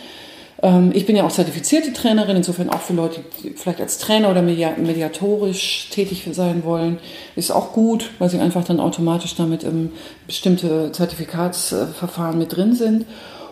[0.62, 4.30] Ähm, ich bin ja auch zertifizierte Trainerin, insofern auch für Leute, die vielleicht als Trainer
[4.30, 7.00] oder mediatorisch tätig sein wollen,
[7.36, 9.92] ist auch gut, weil sie einfach dann automatisch damit im
[10.28, 13.06] bestimmte Zertifikatsverfahren mit drin sind.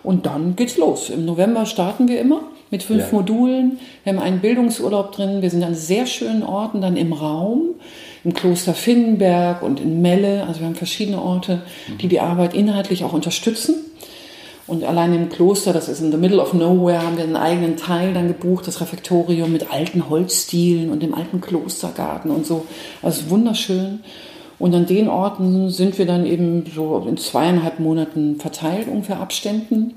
[0.03, 1.09] Und dann geht's los.
[1.09, 2.41] Im November starten wir immer
[2.71, 3.07] mit fünf ja.
[3.11, 3.79] Modulen.
[4.03, 5.41] Wir haben einen Bildungsurlaub drin.
[5.41, 7.75] Wir sind an sehr schönen Orten dann im Raum,
[8.23, 10.45] im Kloster Finnenberg und in Melle.
[10.47, 11.61] Also wir haben verschiedene Orte,
[12.01, 13.75] die die Arbeit inhaltlich auch unterstützen.
[14.69, 17.75] Und allein im Kloster, das ist in the middle of nowhere, haben wir einen eigenen
[17.75, 22.65] Teil dann gebucht, das Refektorium mit alten Holzstielen und dem alten Klostergarten und so.
[23.01, 24.01] Also wunderschön.
[24.59, 29.95] Und an den Orten sind wir dann eben so in zweieinhalb Monaten verteilt, ungefähr Abständen.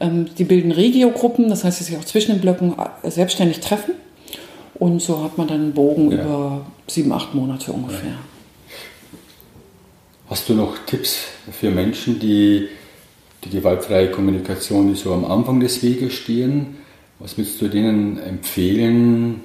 [0.00, 3.94] Ähm, die bilden Regiogruppen, das heißt, sie sich auch zwischen den Blöcken äh, selbstständig treffen.
[4.74, 6.22] Und so hat man dann einen Bogen ja.
[6.22, 8.14] über sieben, acht Monate ungefähr.
[10.28, 11.18] Hast du noch Tipps
[11.52, 12.68] für Menschen, die
[13.44, 16.78] die gewaltfreie Kommunikation, die so am Anfang des Weges stehen?
[17.18, 19.42] Was würdest du denen empfehlen,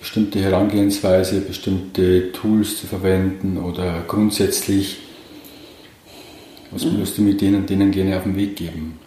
[0.00, 4.98] bestimmte Herangehensweise, bestimmte Tools zu verwenden oder grundsätzlich,
[6.70, 8.98] was würdest du mit denen, denen gerne auf den Weg geben?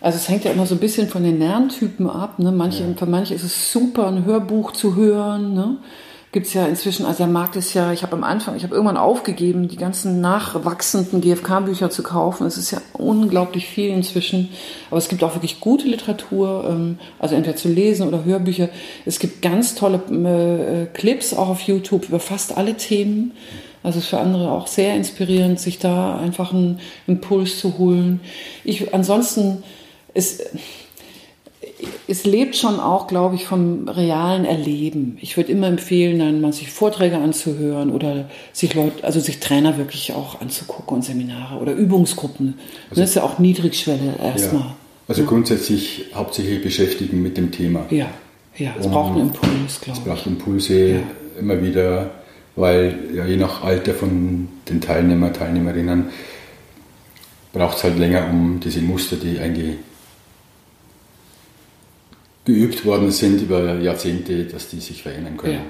[0.00, 2.38] Also es hängt ja immer so ein bisschen von den Lerntypen ab.
[2.38, 2.52] Ne?
[2.52, 2.94] Manche, ja.
[2.96, 5.52] Für manche ist es super, ein Hörbuch zu hören.
[5.54, 5.76] Ne?
[6.32, 8.74] Gibt es ja inzwischen, also der Markt ist ja, ich habe am Anfang, ich habe
[8.74, 12.46] irgendwann aufgegeben, die ganzen nachwachsenden GFK-Bücher zu kaufen.
[12.46, 14.48] Es ist ja unglaublich viel inzwischen.
[14.90, 18.68] Aber es gibt auch wirklich gute Literatur, ähm, also entweder zu lesen oder Hörbücher.
[19.04, 23.32] Es gibt ganz tolle äh, Clips auch auf YouTube über fast alle Themen.
[23.82, 28.20] Also es ist für andere auch sehr inspirierend, sich da einfach einen Impuls zu holen.
[28.62, 29.62] Ich ansonsten
[30.14, 30.40] es,
[32.08, 35.18] es lebt schon auch, glaube ich, vom realen Erleben.
[35.20, 39.78] Ich würde immer empfehlen, dann mal sich Vorträge anzuhören oder sich Leute, also sich Trainer
[39.78, 42.58] wirklich auch anzugucken und Seminare oder Übungsgruppen.
[42.90, 44.62] Also, das ist ja auch Niedrigschwelle erstmal.
[44.62, 44.76] Ja.
[45.08, 47.84] Also grundsätzlich hauptsächlich beschäftigen mit dem Thema.
[47.90, 48.06] Ja,
[48.56, 50.06] ja, es um, braucht einen Impuls, glaube ich.
[50.06, 51.00] Es braucht Impulse ja.
[51.38, 52.10] immer wieder,
[52.54, 56.10] weil ja, je nach Alter von den Teilnehmer, Teilnehmerinnen
[57.52, 59.76] braucht es halt länger, um diese Muster, die eigentlich
[62.44, 65.54] geübt worden sind über Jahrzehnte, dass die sich verändern können.
[65.54, 65.60] Ja.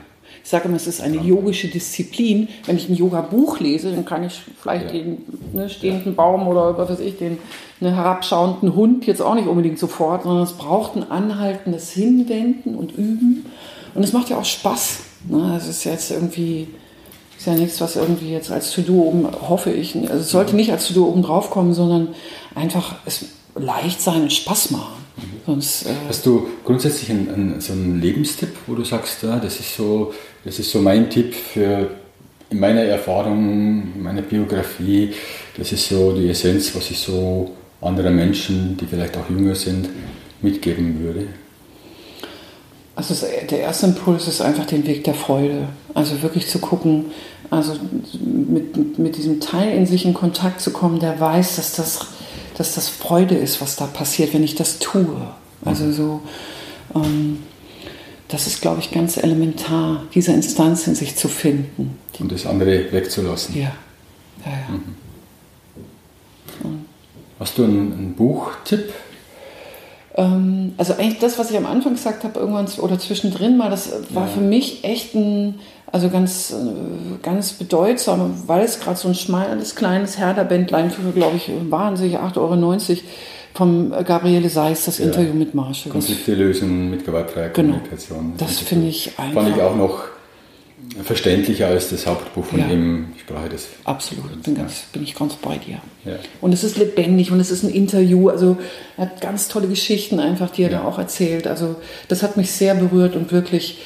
[0.42, 2.48] Ich sage immer, es ist eine yogische Disziplin.
[2.64, 4.92] Wenn ich ein Yoga-Buch lese, dann kann ich vielleicht ja.
[4.92, 5.18] den
[5.52, 7.38] ne, stehenden Baum oder was weiß ich, den
[7.80, 12.92] ne, herabschauenden Hund jetzt auch nicht unbedingt sofort, sondern es braucht ein anhaltendes Hinwenden und
[12.92, 13.46] Üben.
[13.94, 15.00] Und es macht ja auch Spaß.
[15.28, 15.54] Ne?
[15.56, 16.68] Es ist jetzt irgendwie,
[17.36, 20.72] ist ja nichts, was irgendwie jetzt als To-Do oben, hoffe ich, also es sollte nicht
[20.72, 22.08] als To-Do oben drauf kommen, sondern
[22.54, 24.99] einfach es leicht sein und Spaß machen.
[25.46, 29.60] Sonst, äh Hast du grundsätzlich einen, einen, so einen Lebenstipp, wo du sagst, ja, das
[29.60, 30.12] ist so,
[30.44, 31.90] das ist so mein Tipp für
[32.50, 35.12] in meiner Erfahrung, in meiner Biografie,
[35.56, 39.88] das ist so die Essenz, was ich so anderen Menschen, die vielleicht auch jünger sind,
[40.42, 41.26] mitgeben würde?
[42.96, 43.14] Also
[43.48, 45.68] der erste Impuls ist einfach den Weg der Freude.
[45.94, 47.06] Also wirklich zu gucken,
[47.48, 47.72] also
[48.20, 52.06] mit, mit diesem Teil in sich in Kontakt zu kommen, der weiß, dass das
[52.56, 55.28] dass das Freude ist, was da passiert, wenn ich das tue.
[55.64, 55.92] Also mhm.
[55.92, 56.22] so,
[56.94, 57.38] ähm,
[58.28, 61.98] das ist, glaube ich, ganz elementar, diese Instanz in sich zu finden.
[62.18, 63.56] Und das andere wegzulassen.
[63.56, 63.72] Ja.
[64.44, 64.68] ja, ja.
[64.70, 65.00] Mhm.
[67.38, 68.92] Hast du einen, einen Buchtipp?
[70.14, 73.92] Ähm, also eigentlich das, was ich am Anfang gesagt habe, irgendwann oder zwischendrin mal, das
[74.10, 74.28] war ja.
[74.28, 75.56] für mich echt ein,
[75.86, 81.36] also ganz, äh, ganz bedeutsam, weil es gerade so ein schmales, kleines Herder-Bändlein für, glaube
[81.36, 83.00] ich, wahnsinnig 8,90 Euro
[83.54, 85.06] vom Gabriele Seis, das ja.
[85.06, 85.92] Interview mit Marshall.
[85.92, 87.74] Konflikte lösen mit gewaltfreier genau.
[87.74, 88.34] Kommunikation.
[88.38, 89.42] Das, das finde ich einfach.
[89.42, 90.04] Fand ich auch noch
[91.04, 92.68] verständlicher als das Hauptbuch von ja.
[92.68, 93.06] ihm.
[93.16, 93.68] Ich brauche das.
[93.84, 95.80] Absolut, bin, ganz, bin ich ganz bei dir.
[96.04, 96.18] Ja.
[96.40, 98.28] Und es ist lebendig und es ist ein Interview.
[98.28, 98.56] Also
[98.96, 100.78] er hat ganz tolle Geschichten einfach, die er ja.
[100.78, 101.46] da auch erzählt.
[101.46, 101.76] Also
[102.08, 103.78] das hat mich sehr berührt und wirklich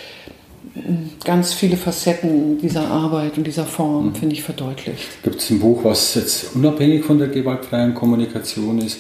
[1.25, 4.15] ganz viele Facetten dieser Arbeit und dieser Form, mhm.
[4.15, 5.23] finde ich, verdeutlicht.
[5.23, 8.99] Gibt es ein Buch, was jetzt unabhängig von der gewaltfreien Kommunikation ist,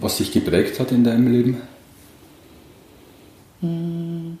[0.00, 1.62] was dich geprägt hat in deinem Leben?
[3.60, 4.38] Hm.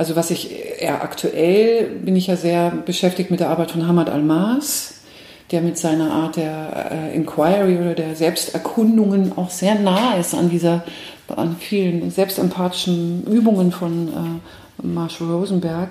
[0.00, 4.08] Also was ich eher aktuell bin ich ja sehr beschäftigt mit der Arbeit von Hamad
[4.08, 4.94] Almas,
[5.50, 10.48] der mit seiner Art der äh, Inquiry oder der Selbsterkundungen auch sehr nah ist an
[10.48, 10.84] dieser
[11.28, 15.90] an vielen selbstempathischen Übungen von äh, Marshall Rosenberg.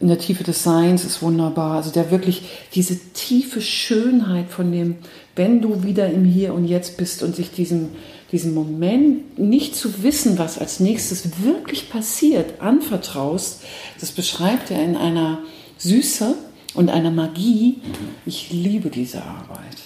[0.00, 1.76] In der Tiefe des Seins ist wunderbar.
[1.76, 4.96] Also der wirklich diese tiefe Schönheit von dem,
[5.36, 7.90] wenn du wieder im Hier und Jetzt bist und sich diesem,
[8.32, 13.62] diesem Moment nicht zu wissen, was als nächstes wirklich passiert, anvertraust,
[14.00, 15.40] das beschreibt er in einer
[15.78, 16.34] Süße
[16.74, 17.80] und einer Magie.
[18.24, 19.76] Ich liebe diese Arbeit.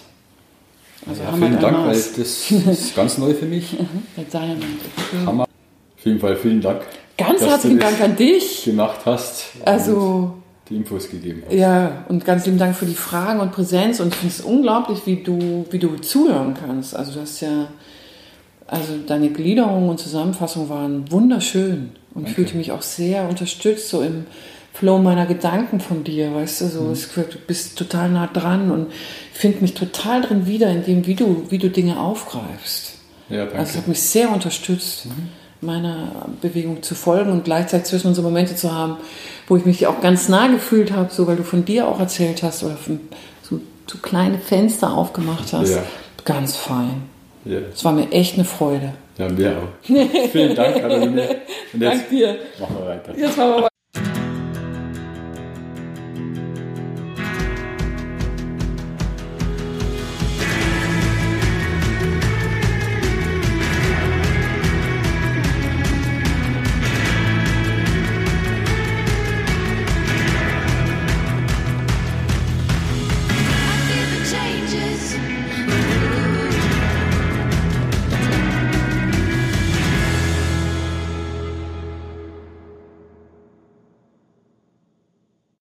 [1.07, 3.77] Also ja, vielen Dank, weil das ist ganz neu für mich.
[5.27, 5.45] Hammer.
[5.45, 6.83] Auf jeden Fall vielen Dank.
[7.17, 8.65] Ganz herzlichen Dank an dich.
[8.65, 9.45] Gemacht hast.
[9.65, 10.35] Also
[10.69, 11.55] die Infos gegeben hast.
[11.55, 14.01] Ja, und ganz lieben Dank für die Fragen und Präsenz.
[14.01, 16.95] Und ich finde es unglaublich, wie du, wie du zuhören kannst.
[16.95, 17.69] Also du hast ja,
[18.71, 22.31] also deine Gliederung und Zusammenfassung waren wunderschön und Danke.
[22.31, 24.27] fühlte mich auch sehr unterstützt, so im
[24.73, 27.25] Flow meiner Gedanken von dir, weißt du, so, mhm.
[27.31, 28.87] du bist total nah dran und
[29.33, 32.95] finde mich total drin wieder in dem, wie du, wie du Dinge aufgreifst.
[33.29, 33.59] Ja, danke.
[33.59, 35.07] Also es hat mich sehr unterstützt.
[35.07, 38.97] Mhm meiner Bewegung zu folgen und gleichzeitig zwischen uns Momente zu haben,
[39.47, 42.43] wo ich mich auch ganz nah gefühlt habe, so weil du von dir auch erzählt
[42.43, 42.79] hast oder
[43.43, 45.71] so, so kleine Fenster aufgemacht hast.
[45.71, 45.83] Ja.
[46.25, 47.10] Ganz fein.
[47.45, 48.93] Es war mir echt eine Freude.
[49.19, 50.29] Ja, mir auch.
[50.31, 51.23] Vielen Dank, Caroline.
[51.73, 52.37] Und jetzt Dank dir.
[52.59, 53.13] machen wir weiter.
[53.17, 53.70] Jetzt machen wir weiter.